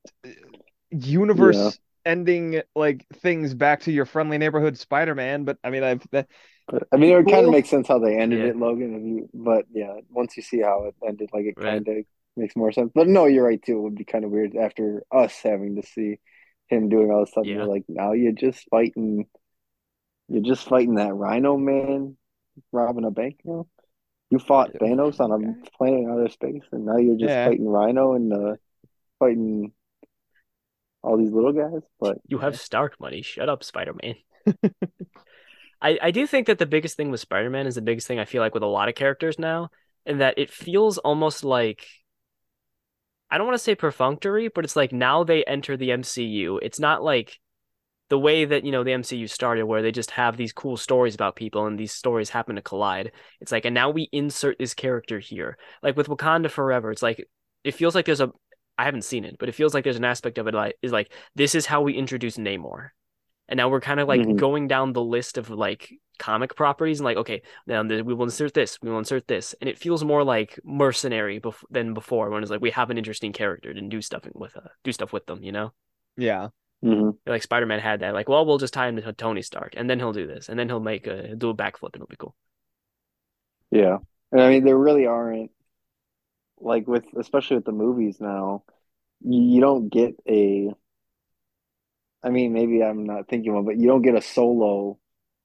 [0.90, 6.28] universe ending like things back to your friendly neighborhood Spider-Man, but I mean, I've that,
[6.66, 8.44] But, I mean, it would kind of make sense how they ended Yeah.
[8.44, 8.94] it, Logan.
[8.94, 11.64] If you, but yeah, once you see how it ended, like it Right.
[11.64, 12.04] kind of
[12.38, 12.90] makes more sense.
[12.94, 13.78] But no, you're right too.
[13.78, 16.18] It would be kind of weird after us having to see
[16.68, 17.46] him doing all this stuff.
[17.46, 17.56] Yeah.
[17.56, 19.26] You're like, now you're just fighting.
[20.28, 22.16] You're just fighting that Rhino man,
[22.72, 23.40] robbing a bank.
[23.44, 23.68] You know,
[24.30, 24.88] you fought Yeah.
[24.88, 25.46] Thanos on Okay.
[25.46, 27.46] a planet in outer space, and now you're just Yeah.
[27.46, 28.56] fighting Rhino and uh,
[29.18, 29.72] fighting
[31.02, 31.82] all these little guys.
[31.98, 33.22] But You have Stark money.
[33.22, 34.16] Shut up, Spider-Man.
[35.80, 38.24] I, I do think that the biggest thing with Spider-Man is the biggest thing I
[38.24, 39.70] feel like with a lot of characters now,
[40.04, 41.86] and that it feels almost like
[43.30, 46.58] I don't want to say perfunctory, but it's like now they enter the MCU.
[46.62, 47.38] It's not like
[48.08, 51.14] the way that, you know, the MCU started where they just have these cool stories
[51.14, 53.12] about people and these stories happen to collide.
[53.40, 55.58] It's like, and now we insert this character here.
[55.82, 57.28] Like with Wakanda Forever, it's like
[57.64, 58.30] it feels like there's a
[58.78, 60.92] I haven't seen it, but it feels like there's an aspect of it like is
[60.92, 62.90] like this is how we introduce Namor.
[63.48, 64.36] And now we're kind of like Mhm.
[64.36, 68.54] going down the list of like comic properties and like, okay, now we will insert
[68.54, 69.54] this, we will insert this.
[69.60, 72.98] And it feels more like mercenary bef- than before when it's like we have an
[72.98, 75.72] interesting character and do stuff with uh, do stuff with them, you know?
[76.16, 76.48] yeah.
[76.82, 77.18] mhm.
[77.26, 79.98] Like Spider-Man had that, like, well, we'll just tie him to Tony Stark, and then
[80.00, 82.34] he'll do this, and then he'll make a do a backflip, and it'll be cool.
[83.70, 83.98] Yeah.
[84.32, 85.50] And I mean, there really aren't
[86.60, 88.64] like with especially with the movies now,
[89.20, 90.70] you, you don't get a
[92.22, 94.98] I mean, maybe I'm not thinking one, but you don't get a solo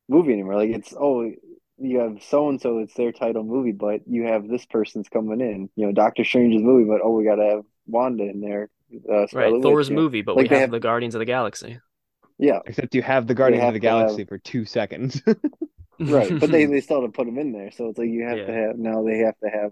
[0.09, 0.55] movie anymore.
[0.55, 1.31] Like it's oh,
[1.77, 5.41] you have so and so, it's their title movie, but you have this person's coming
[5.41, 5.69] in.
[5.75, 8.69] You know, Doctor Strange's movie, but oh, we gotta have Wanda in there.
[9.09, 10.01] Uh, Right, Scarlet Thor's Witch, you know?
[10.03, 11.79] movie, but Like we have have- the Guardians of the Galaxy.
[12.39, 15.21] Yeah, Except you have the Guardians of the to have- Galaxy for two seconds.
[15.99, 16.39] right.
[16.39, 18.45] But they they still have to put them in there, so it's like you have
[18.47, 19.71] to have now they have to have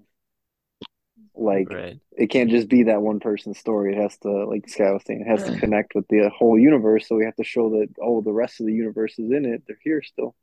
[1.35, 3.95] like right, it can't just be that one person's story.
[3.95, 7.07] It has to, like Sky was saying, it has to connect with the whole universe.
[7.07, 9.63] So we have to show that oh, the rest of the universe is in it.
[9.67, 10.35] They're here still.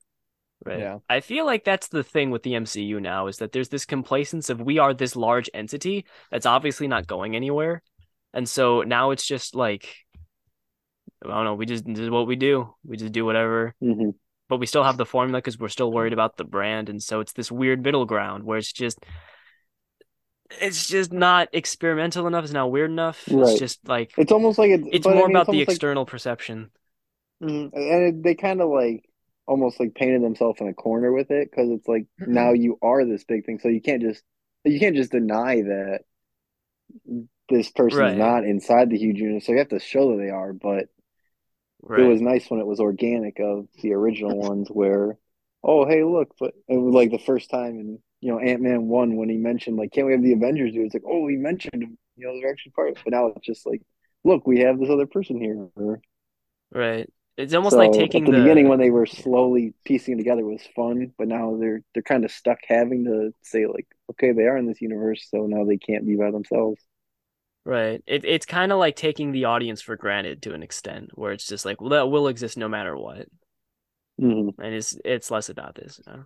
[0.64, 0.78] right.
[0.80, 0.98] Yeah.
[1.08, 4.50] I feel like that's the thing with the MCU now is that there's this complacence
[4.50, 7.82] of we are this large entity that's obviously not going anywhere,
[8.32, 9.88] and so now it's just like
[11.24, 12.74] I don't know, we just this is what we do.
[12.84, 13.74] We just do whatever.
[13.80, 14.10] hmm
[14.48, 17.20] but we still have the formula because we're still worried about the brand, and so
[17.20, 18.98] it's this weird middle ground where it's just
[20.60, 22.44] it's just not experimental enough.
[22.44, 23.22] It's not weird enough.
[23.26, 25.52] It's just like It's almost like it's, it's but I more mean, about it's the
[25.52, 26.70] almost like- external perception.
[27.42, 27.70] Mhm.
[27.72, 29.04] and it, they kind of like
[29.46, 33.04] almost like painted themselves in a corner with it because it's like now you are
[33.04, 34.22] this big thing, so you can't just
[34.64, 36.00] you can't just deny that
[37.48, 38.16] this person's Right.
[38.16, 39.46] not inside the huge universe.
[39.46, 40.86] So you have to show that they are, but
[41.80, 42.00] Right.
[42.00, 45.16] it was nice when it was organic of the original ones where
[45.62, 49.16] oh hey look but it was like the first time in you know ant-man 1
[49.16, 50.86] when he mentioned like can't we have the avengers do it?
[50.86, 53.82] it's like oh he mentioned you know they're actually part but now it's just like
[54.24, 55.68] look we have this other person here
[56.72, 57.08] right.
[57.36, 60.44] It's almost so like taking at the, the beginning when they were slowly piecing together
[60.44, 64.42] was fun but now they're they're kind of stuck having to say like okay they
[64.46, 66.82] are in this universe so now they can't be by themselves
[67.64, 68.02] right.
[68.06, 71.46] It it's kind of like taking the audience for granted to an extent, where it's
[71.46, 73.28] just like well that will exist no matter what.
[74.20, 74.54] Mhm.
[74.58, 76.00] and it's it's less about this.
[76.04, 76.24] You know?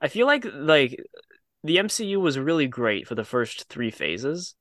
[0.00, 1.02] I feel like like
[1.64, 4.54] the MCU was really great for the first three phases,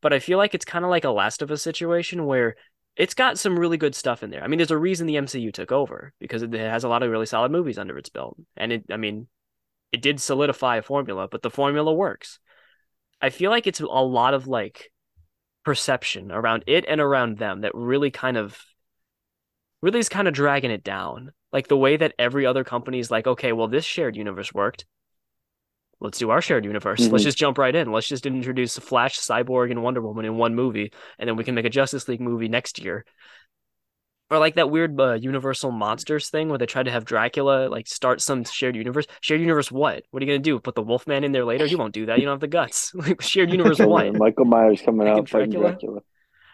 [0.00, 2.56] but I feel like it's kind of like a Last of Us situation where
[2.96, 4.44] it's got some really good stuff in there.
[4.44, 7.10] I mean, there's a reason the MCU took over because it has a lot of
[7.10, 9.28] really solid movies under its belt, and it I mean,
[9.92, 12.38] it did solidify a formula, but the formula works.
[13.20, 14.90] I feel like it's a lot of like
[15.64, 18.58] perception around it and around them that really kind of
[19.80, 21.32] really is kind of dragging it down.
[21.52, 24.86] Like the way that every other company is like, okay, well, this shared universe worked.
[26.00, 26.98] Let's do our shared universe.
[27.00, 27.26] Let's Mhm.
[27.26, 27.92] just jump right in.
[27.92, 31.54] Let's just introduce Flash, Cyborg, and Wonder Woman in one movie, and then we can
[31.54, 33.04] make a Justice League movie next year.
[34.30, 37.86] Or like that weird uh, Universal Monsters thing where they tried to have Dracula like
[37.86, 39.06] start some shared universe.
[39.20, 40.04] Shared universe, what?
[40.10, 40.58] What are you gonna do?
[40.58, 41.66] Put the Wolfman in there later?
[41.66, 42.18] You won't do that.
[42.18, 42.92] You don't have the guts.
[42.94, 44.14] Like shared universe, what?
[44.14, 45.70] Michael Myers coming out fighting Dracula?
[45.72, 46.00] Dracula.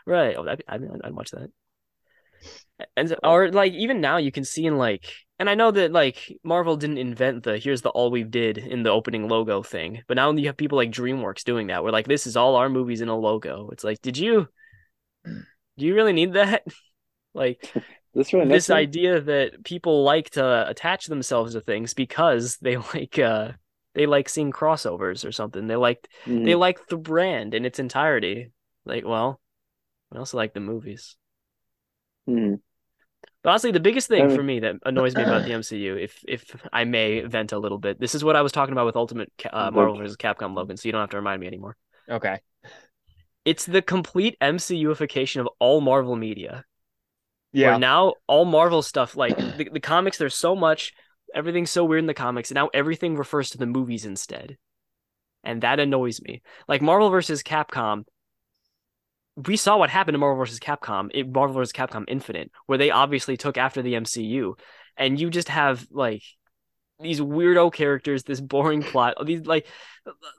[0.05, 0.35] Right.
[0.37, 1.51] Oh, that I mean, I'd watch that.
[2.97, 6.33] And or like even now you can see in like, and I know that like
[6.45, 10.15] Marvel didn't invent the here's the all we did in the opening logo thing, but
[10.15, 11.83] now you have people like DreamWorks doing that.
[11.83, 13.69] Where like this is all our movies in a logo.
[13.73, 14.49] It's like, did you,
[15.77, 16.65] do you really need that?
[17.35, 17.63] Like,
[18.15, 23.19] This really this idea that people like to attach themselves to things because they like
[23.19, 23.53] uh
[23.95, 25.67] they like seeing crossovers or something.
[25.69, 26.45] They like Mhm.
[26.45, 28.53] they like the brand in its entirety.
[28.85, 29.41] Like, well,
[30.13, 31.17] I also like the movies.
[32.27, 32.61] Mhm.
[33.49, 36.85] Honestly, the biggest thing for me that annoys me about the MCU, if if I
[36.85, 39.71] may vent a little bit, this is what I was talking about with Ultimate uh,
[39.71, 40.17] Marvel vs.
[40.17, 41.77] Capcom Logan, so you don't have to remind me anymore.
[42.09, 42.41] Okay.
[43.45, 46.65] It's the complete MCUification of all Marvel media.
[47.53, 47.71] Yeah.
[47.71, 50.93] Where now all Marvel stuff, like the, the comics, there's so much,
[51.35, 54.59] everything's so weird in the comics, and now everything refers to the movies instead.
[55.45, 56.43] And that annoys me.
[56.67, 58.05] Like Marvel versus Capcom,
[59.47, 62.91] we saw what happened to Marvel versus Capcom, in Marvel versus Capcom Infinite, where they
[62.91, 64.55] obviously took after the MCU,
[64.97, 66.23] and you just have like
[67.01, 69.67] these weirdo characters, this boring plot, these like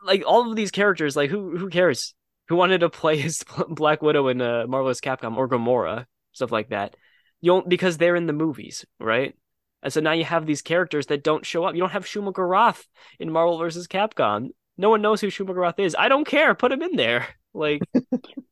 [0.04, 2.14] like all of these characters, like who who cares?
[2.50, 5.02] Who wanted to play as Black Widow in uh, Marvel vs.
[5.02, 6.95] Capcom or Gamora, stuff like that?
[7.41, 9.34] You don't because they're in the movies, right?
[9.82, 11.74] And so now you have these characters that don't show up.
[11.74, 12.84] You don't have Shuma Gorath
[13.18, 13.88] in Marvel vs.
[13.88, 14.50] Capcom.
[14.78, 15.95] No one knows who Shuma Gorath is.
[15.97, 16.54] I don't care.
[16.54, 17.28] Put him in there.
[17.52, 17.82] Like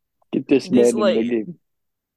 [0.47, 1.45] this This, like-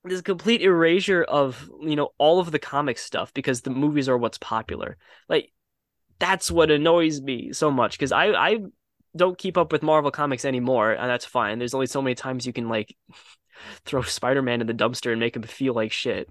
[0.04, 4.16] this complete erasure of you know all of the comic stuff because the movies are
[4.16, 4.96] what's popular.
[5.28, 5.52] Like
[6.18, 8.58] that's what annoys me so much because I I
[9.16, 11.58] don't keep up with Marvel comics anymore, and that's fine.
[11.58, 12.96] There's only so many times you can like
[13.84, 16.28] throw Spider-Man in the dumpster and make him feel like shit.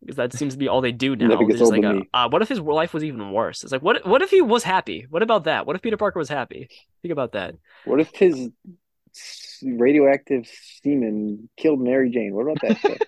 [0.00, 1.28] Because that seems to be all they do now.
[1.28, 3.62] Never gets old like, uh, what if his life was even worse?
[3.62, 4.06] It's like, what?
[4.06, 5.06] What if he was happy?
[5.10, 5.66] What about that?
[5.66, 6.68] What if Peter Parker was happy?
[7.02, 7.54] Think about that.
[7.84, 8.50] What if his
[9.62, 10.46] radioactive
[10.82, 12.34] semen killed Mary Jane?
[12.34, 12.78] What about that?
[12.78, 12.98] stuff?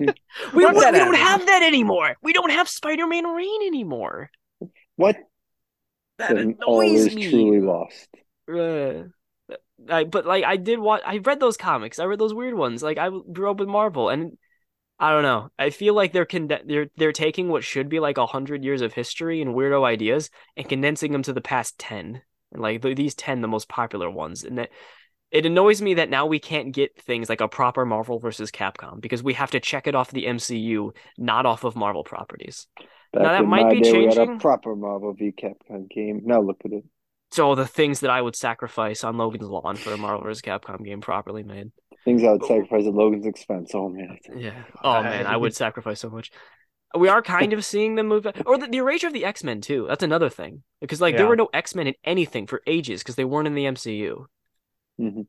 [0.55, 2.16] We, What we, that we don't have that anymore.
[2.22, 4.30] We don't have Spider-Man Reign anymore.
[4.96, 5.16] what?
[6.18, 7.28] That Then all annoys is me.
[7.30, 8.09] truly lost.
[8.53, 9.05] Uh,
[9.88, 11.03] I but like I did watch.
[11.05, 11.98] I read those comics.
[11.98, 12.82] I read those weird ones.
[12.82, 14.36] Like I grew up with Marvel, and
[14.98, 15.50] I don't know.
[15.59, 18.82] I feel like they're con- they're they're taking what should be like a hundred years
[18.82, 22.22] of history and weirdo ideas and condensing them to the past ten.
[22.53, 24.70] And like th- these ten, the most popular ones, and that
[25.33, 29.01] it annoys me that now we can't get things like a proper Marvel versus Capcom
[29.01, 32.66] because we have to check it off the MCU, not off of Marvel properties.
[33.12, 34.39] Back that in might my be day, we had a changing.
[34.39, 36.22] proper Marvel v Capcom game.
[36.24, 36.85] Now look at it.
[37.30, 40.43] So the things that I would sacrifice on Logan's lawn for a Marvel vs.
[40.43, 41.72] Capcom game properly made.
[42.05, 43.74] Things I would sacrifice at Logan's expense.
[43.74, 44.64] Oh man, Yeah.
[44.83, 46.30] Oh man, I would sacrifice so much.
[46.99, 49.62] We are kind of seeing them move, or the, the erasure of the X Men
[49.62, 49.87] too.
[49.89, 53.14] That's another thing because like there were no X Men in anything for ages because
[53.16, 54.26] they weren't in the MCU.
[55.03, 55.26] Mhm.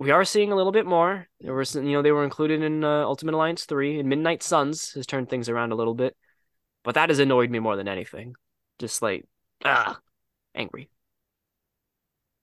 [0.00, 1.28] We are seeing a little bit more.
[1.40, 4.92] There was, you know, they were included in uh, Ultimate Alliance three, and Midnight Suns
[4.94, 6.16] has turned things around a little bit,
[6.82, 8.34] but that has annoyed me more than anything.
[8.78, 9.26] Just like
[9.64, 10.00] ah,
[10.54, 10.90] angry.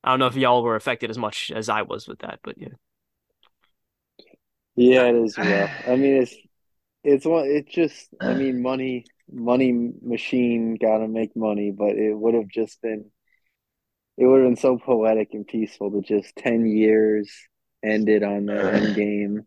[0.03, 2.57] I don't know if y'all were affected as much as I was with that, but
[2.57, 2.69] yeah.
[4.75, 5.71] yeah, it is rough.
[5.87, 6.35] I mean, it's
[7.03, 7.45] it's one.
[7.47, 8.09] It's just.
[8.23, 13.11] I mean, money, money machine gotta make money, but it would have just been.
[14.17, 17.31] It would have been so poetic and peaceful to just ten years
[17.83, 19.41] ended on the end game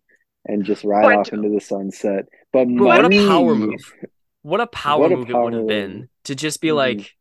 [0.47, 2.27] and just ride But- off into the sunset.
[2.53, 3.93] But But what a power move.
[4.43, 6.75] What a power What a move it would have been to just be Mhm.
[6.77, 7.15] like,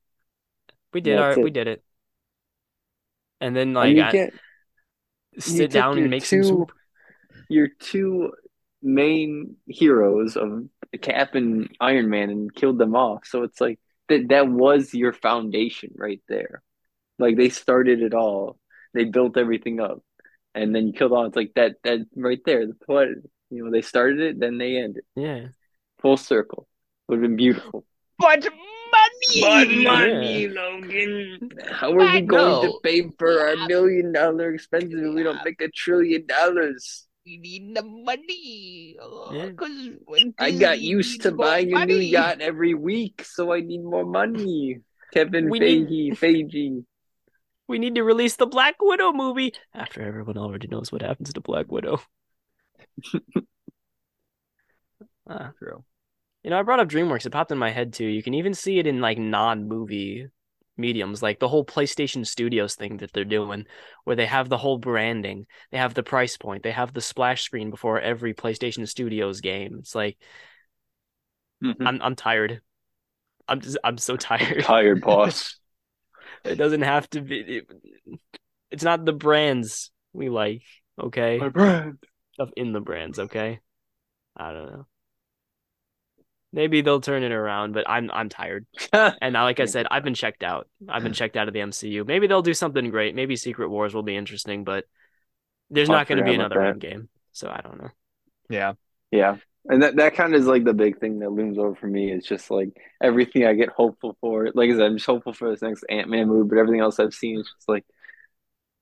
[0.91, 1.41] we did our, it.
[1.41, 1.81] we did it,
[3.39, 4.33] and then And like you I, get
[5.39, 6.71] sit took down and make some two- soup.
[7.49, 8.33] your two
[8.81, 10.67] main heroes of
[11.01, 13.25] Cap and Iron Man and killed them off.
[13.25, 13.79] So it's like
[14.09, 16.61] that that was your foundation right there.
[17.19, 18.57] Like they started it all.
[18.93, 20.01] They built everything up.
[20.55, 21.27] And then you killed off.
[21.27, 22.67] It's like that that right there.
[22.67, 23.07] The what
[23.49, 25.03] you know, they started it, then they ended.
[25.15, 25.47] Yeah,
[26.01, 26.67] Full circle.
[27.07, 27.85] Would have been beautiful.
[28.19, 28.45] But
[28.91, 29.83] money.
[29.83, 31.49] money, Logan.
[31.69, 35.43] How are we I going to pay for our million dollar expenses if we don't
[35.43, 37.05] make a trillion dollars?
[37.25, 38.95] We need the money.
[38.99, 39.01] Yeah.
[39.01, 39.89] Uh, because
[40.37, 44.79] I got used to buying a new yacht every week, so I need more money.
[45.13, 46.83] Kevin We Feige, need- Feige.
[47.67, 51.41] We need to release the Black Widow movie after everyone already knows what happens to
[51.41, 52.01] Black Widow.
[55.29, 55.83] ah, True.
[56.43, 57.25] You know, I brought up DreamWorks.
[57.25, 58.05] It popped in my head too.
[58.05, 60.27] You can even see it in like non-movie
[60.75, 63.65] mediums, like the whole PlayStation Studios thing that they're doing,
[64.03, 67.43] where they have the whole branding, they have the price point, they have the splash
[67.43, 69.77] screen before every PlayStation Studios game.
[69.79, 70.17] It's like
[71.63, 72.61] I'm I'm tired.
[73.47, 74.63] I'm just I'm so tired.
[74.63, 75.59] Tired boss.
[76.43, 77.39] It doesn't have to be.
[77.39, 77.67] It,
[78.71, 80.63] it's not the brands we like.
[81.01, 81.97] Okay, My brand.
[82.33, 83.19] stuff in the brands.
[83.19, 83.59] Okay,
[84.35, 84.87] I don't know.
[86.51, 88.65] Maybe they'll turn it around, but I'm I'm tired.
[88.93, 90.67] And now, like I said, I've been checked out.
[90.87, 92.05] I've been checked out of the MCU.
[92.05, 93.15] Maybe they'll do something great.
[93.15, 94.85] Maybe Secret Wars will be interesting, but
[95.71, 97.09] there's I not going to be another end game.
[97.31, 97.89] So I don't know.
[98.49, 98.73] Yeah.
[99.11, 99.37] yeah.
[99.69, 102.11] And that, that kind of is like the big thing that looms over for me.
[102.11, 102.69] It's just like
[103.01, 104.49] everything I get hopeful for.
[104.53, 106.99] Like I said, I'm just hopeful for this next Ant Man movie, but everything else
[106.99, 107.85] I've seen is just like,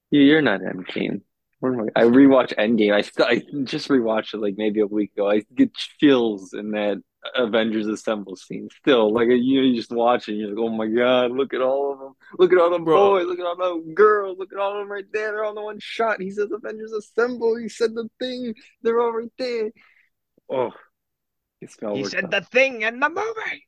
[0.09, 1.21] you're not Endgame.
[1.63, 2.01] I?
[2.03, 2.93] Rewatch Endgame.
[2.93, 5.29] I still, I just rewatched it like maybe a week ago.
[5.29, 6.97] I get chills in that
[7.35, 8.67] Avengers Assemble scene.
[8.79, 11.93] Still, like you, you just watch it, you're like, oh my god, look at all
[11.93, 12.13] of them.
[12.39, 13.27] Look at all them boys.
[13.27, 14.39] Look at all them girls.
[14.39, 15.31] Look at all of them right there.
[15.31, 16.19] They're all in one shot.
[16.19, 17.57] He says Avengers Assemble.
[17.57, 18.55] He said the thing.
[18.81, 19.71] They're all right there.
[20.51, 20.71] Oh,
[21.61, 22.31] it's all He said out.
[22.31, 23.65] the thing in the movie.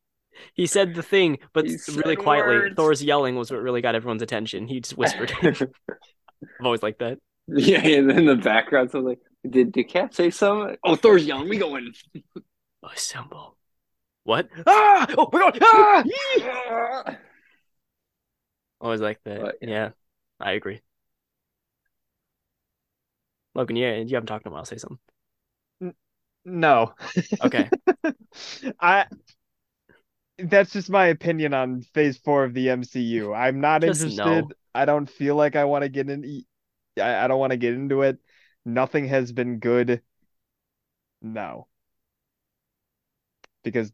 [0.55, 2.55] He said the thing, but He really quietly.
[2.55, 2.75] words.
[2.75, 4.67] Thor's yelling was what really got everyone's attention.
[4.67, 5.31] He just whispered.
[5.43, 7.19] I've always liked that.
[7.47, 8.91] yeah, and then the background.
[8.91, 10.77] So like, did did Cap say something?
[10.84, 11.49] Oh, Thor's yelling.
[11.49, 11.93] We going.
[12.84, 13.57] Assemble.
[14.23, 14.49] What?
[14.65, 15.05] Ah!
[15.17, 15.59] Oh my god!
[15.61, 16.03] Ah!
[16.41, 17.17] Ah!
[18.81, 19.41] Always like that.
[19.41, 19.69] But, yeah.
[19.69, 19.89] yeah.
[20.39, 20.81] I agree.
[23.55, 24.65] Logan, yeah, you haven't talked in a while.
[24.65, 24.97] Say something.
[26.45, 26.93] No.
[27.41, 27.71] Okay.
[28.79, 29.05] I
[30.37, 33.33] that's just my opinion on phase four of the MCU.
[33.33, 34.07] I'm not Just interested.
[34.07, 34.55] no.
[34.73, 36.43] I don't feel like I want to get in
[36.99, 38.19] I, I don't want to get into it.
[38.65, 40.01] Nothing has been good.
[41.23, 41.67] No.
[43.63, 43.91] Because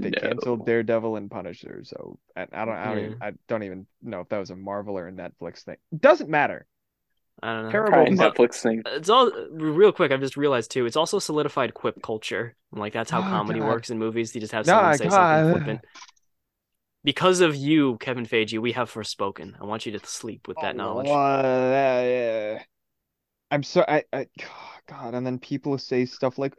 [0.00, 0.12] they No.
[0.12, 3.00] canceled Daredevil and Punisher, so I, I don't I don't Yeah.
[3.00, 3.20] even mm.
[3.20, 5.76] I don't even know if that was a Marvel or a Netflix thing.
[5.98, 6.66] Doesn't matter.
[7.42, 7.70] I don't know.
[7.70, 8.06] Terrible.
[8.06, 8.82] Netflix thing.
[8.86, 10.12] It's all real quick.
[10.12, 10.86] I've just realized too.
[10.86, 12.54] It's also solidified quip culture.
[12.72, 13.68] Like that's how Oh, comedy God.
[13.68, 14.34] works in movies.
[14.34, 15.50] You just have No, someone say something God.
[15.50, 15.80] flippant.
[17.04, 19.54] Because of you, Kevin Feige, we have forspoken.
[19.60, 21.08] I want you to sleep with that Oh, knowledge.
[21.08, 22.62] uh, yeah.
[23.50, 24.26] I'm so I, I
[24.88, 26.54] God, and then people say stuff like,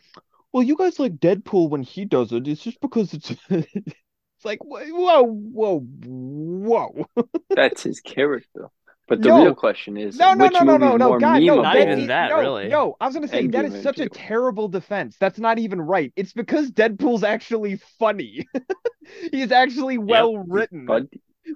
[0.53, 2.47] "Well, you guys like Deadpool when he does it.
[2.47, 7.05] It's just because it's it's like whoa, whoa, whoa."
[7.55, 8.69] That's his character.
[9.09, 9.43] But the No.
[9.43, 11.63] real question is, No, no, which no, no, movie no, no, more God, no, memeable?
[11.63, 12.67] Not that even that, no, really.
[12.67, 15.17] No, I was gonna say that Endgame is such a terrible defense.
[15.19, 16.13] That's not even right.
[16.15, 18.47] It's because Deadpool's actually funny.
[19.31, 20.85] He's actually well written.
[20.85, 21.07] But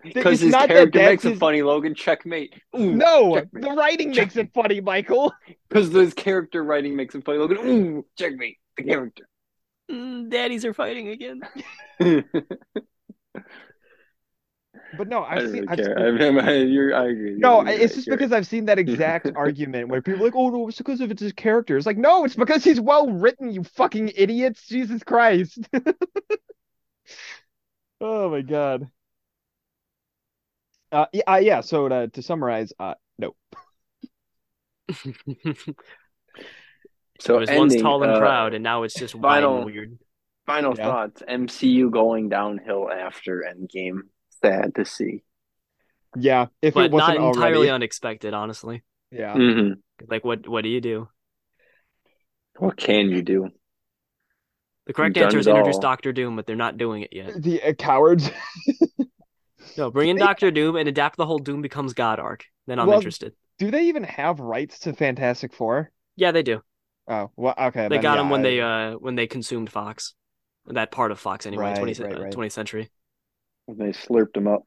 [0.04, 1.93] because his not that character that's makes it funny, Logan.
[1.93, 2.56] Checkmate.
[2.76, 3.64] Ooh, No, checkmate.
[3.64, 5.32] the writing makes it funny, Michael.
[5.70, 7.58] Because his character writing makes it funny, Logan.
[7.60, 8.58] Ooh, checkmate.
[8.78, 9.28] The character.
[9.91, 11.41] Mm, daddies are fighting again.
[14.95, 15.51] But no, I I've don't seen.
[15.51, 15.81] really I've care.
[15.81, 17.35] seen- I, I, you're, I agree.
[17.37, 20.25] No, You're it's right, just you're because I've seen that exact argument where people are
[20.25, 22.79] like, "Oh no, it's because of it's his character." It's like, no, it's because he's
[22.79, 23.51] well written.
[23.51, 24.67] You fucking idiots!
[24.67, 25.59] Jesus Christ!
[28.01, 28.87] oh my god.
[30.91, 31.61] Uh, yeah, uh, yeah.
[31.61, 33.35] So to, to summarize, uh, no.
[37.19, 39.65] So it was once tall and uh, proud, and now it's just wide final- and
[39.65, 39.97] weird.
[40.45, 40.85] Final Yeah.
[40.85, 41.23] thoughts.
[41.27, 44.01] MCU going downhill after Endgame.
[44.43, 45.23] Sad to see.
[46.15, 47.69] Yeah, if But it wasn't not entirely already.
[47.69, 48.83] unexpected, honestly.
[49.11, 49.33] Yeah.
[49.37, 49.73] hmm
[50.07, 51.07] Like, what what do you do?
[52.57, 53.49] What can you do?
[54.85, 55.81] The correct Done answer is introduce all.
[55.81, 57.41] Doctor Doom, but they're not doing it yet.
[57.41, 58.29] The uh, cowards.
[59.77, 62.45] No, bring in Doctor Doom and adapt the whole Doom becomes God arc.
[62.67, 63.33] Then I'm Well, interested.
[63.59, 65.91] Do they even have rights to Fantastic Four?
[66.15, 66.61] Yeah, they do.
[67.07, 67.87] Oh, well, okay.
[67.89, 70.13] They got yeah, them when I- they uh when they consumed Fox,
[70.67, 71.63] that part of Fox anyway.
[71.63, 72.31] Right, 20th, right, uh, right.
[72.31, 72.89] 20th century.
[73.68, 74.64] They slurped him up.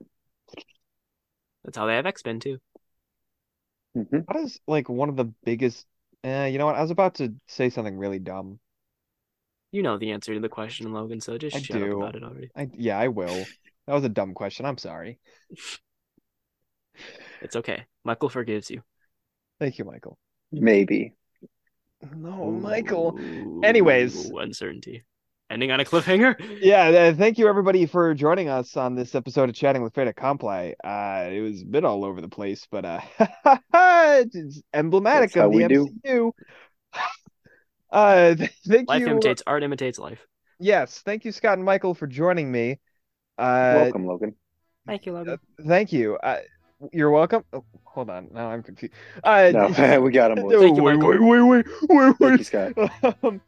[1.65, 2.61] That's how they have X Men too.
[3.95, 5.87] hmm What is like one of the biggest?
[6.25, 6.75] Uh, you know what?
[6.77, 8.59] I was about to say something really dumb.
[9.71, 11.21] You know the answer to the question, Logan.
[11.21, 11.85] So just I shut do.
[11.85, 12.51] up about it already.
[12.57, 13.51] I yeah, I will.
[13.87, 14.67] That was a dumb question.
[14.67, 15.19] I'm sorry.
[17.41, 17.87] It's okay.
[18.05, 18.83] Michael forgives you.
[19.59, 20.19] Thank you, Michael.
[20.53, 21.15] Maybe.
[22.17, 23.19] No, Michael.
[23.19, 24.33] Ooh, Anyways.
[24.39, 25.05] uncertainty.
[25.49, 26.35] Ending on a cliffhanger.
[26.61, 30.15] Yeah, uh, thank you everybody for joining us on this episode of Chatting with Fred
[30.17, 30.75] Comply.
[30.83, 33.01] Uh, it was a bit all over the place, but uh,
[33.73, 35.89] it's emblematic That's of the we do.
[36.05, 36.33] MCU.
[37.89, 39.07] Uh, th- thank Life you.
[39.07, 40.19] imitates art, imitates life.
[40.59, 42.81] Yes, thank you, Scott and Michael, for joining me.
[43.39, 44.35] Uh, Welcome, Logan.
[44.87, 45.39] Thank you, Logan.
[45.67, 46.17] thank you.
[46.17, 46.39] Uh,
[46.93, 47.45] you're welcome.
[47.53, 48.93] Oh, hold on, now I'm confused.
[49.23, 50.41] Uh, No, we got him.
[50.41, 50.61] oh, Logan.
[50.61, 51.11] Thank you, wait, Michael.
[51.11, 52.47] wait, wait, wait, wait, Thank you, wait.
[52.47, 53.17] Scott.
[53.23, 53.41] Um,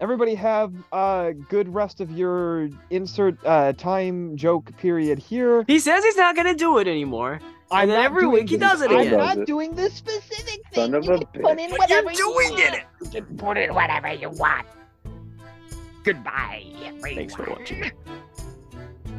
[0.00, 5.64] everybody have a good rest of your insert uh, time joke period here.
[5.66, 7.40] He says he's not gonna do it anymore.
[7.70, 9.18] I'm then every doing week he does it I'm again.
[9.18, 9.46] not it.
[9.46, 10.94] doing this specific Son thing.
[10.94, 12.84] of you a can put in whatever you're doing you it.
[13.02, 14.66] You can put in whatever you want.
[16.04, 17.14] Goodbye, everyone.
[17.16, 17.90] Thanks for watching.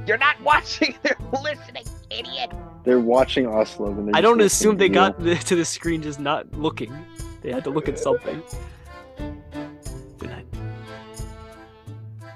[0.05, 0.95] You're not watching.
[1.03, 2.53] They're listening, idiot.
[2.85, 4.11] They're watching us, Logan.
[4.13, 6.95] I don't assume they got the, to the screen just not looking.
[7.41, 8.41] They had to look at something.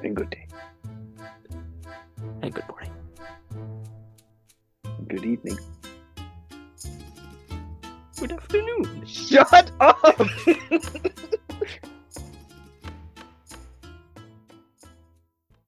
[0.03, 0.48] And good day.
[2.41, 2.91] and good morning.
[5.07, 5.60] Good evening.
[8.19, 9.06] Good afternoon.
[9.06, 10.19] Shut up.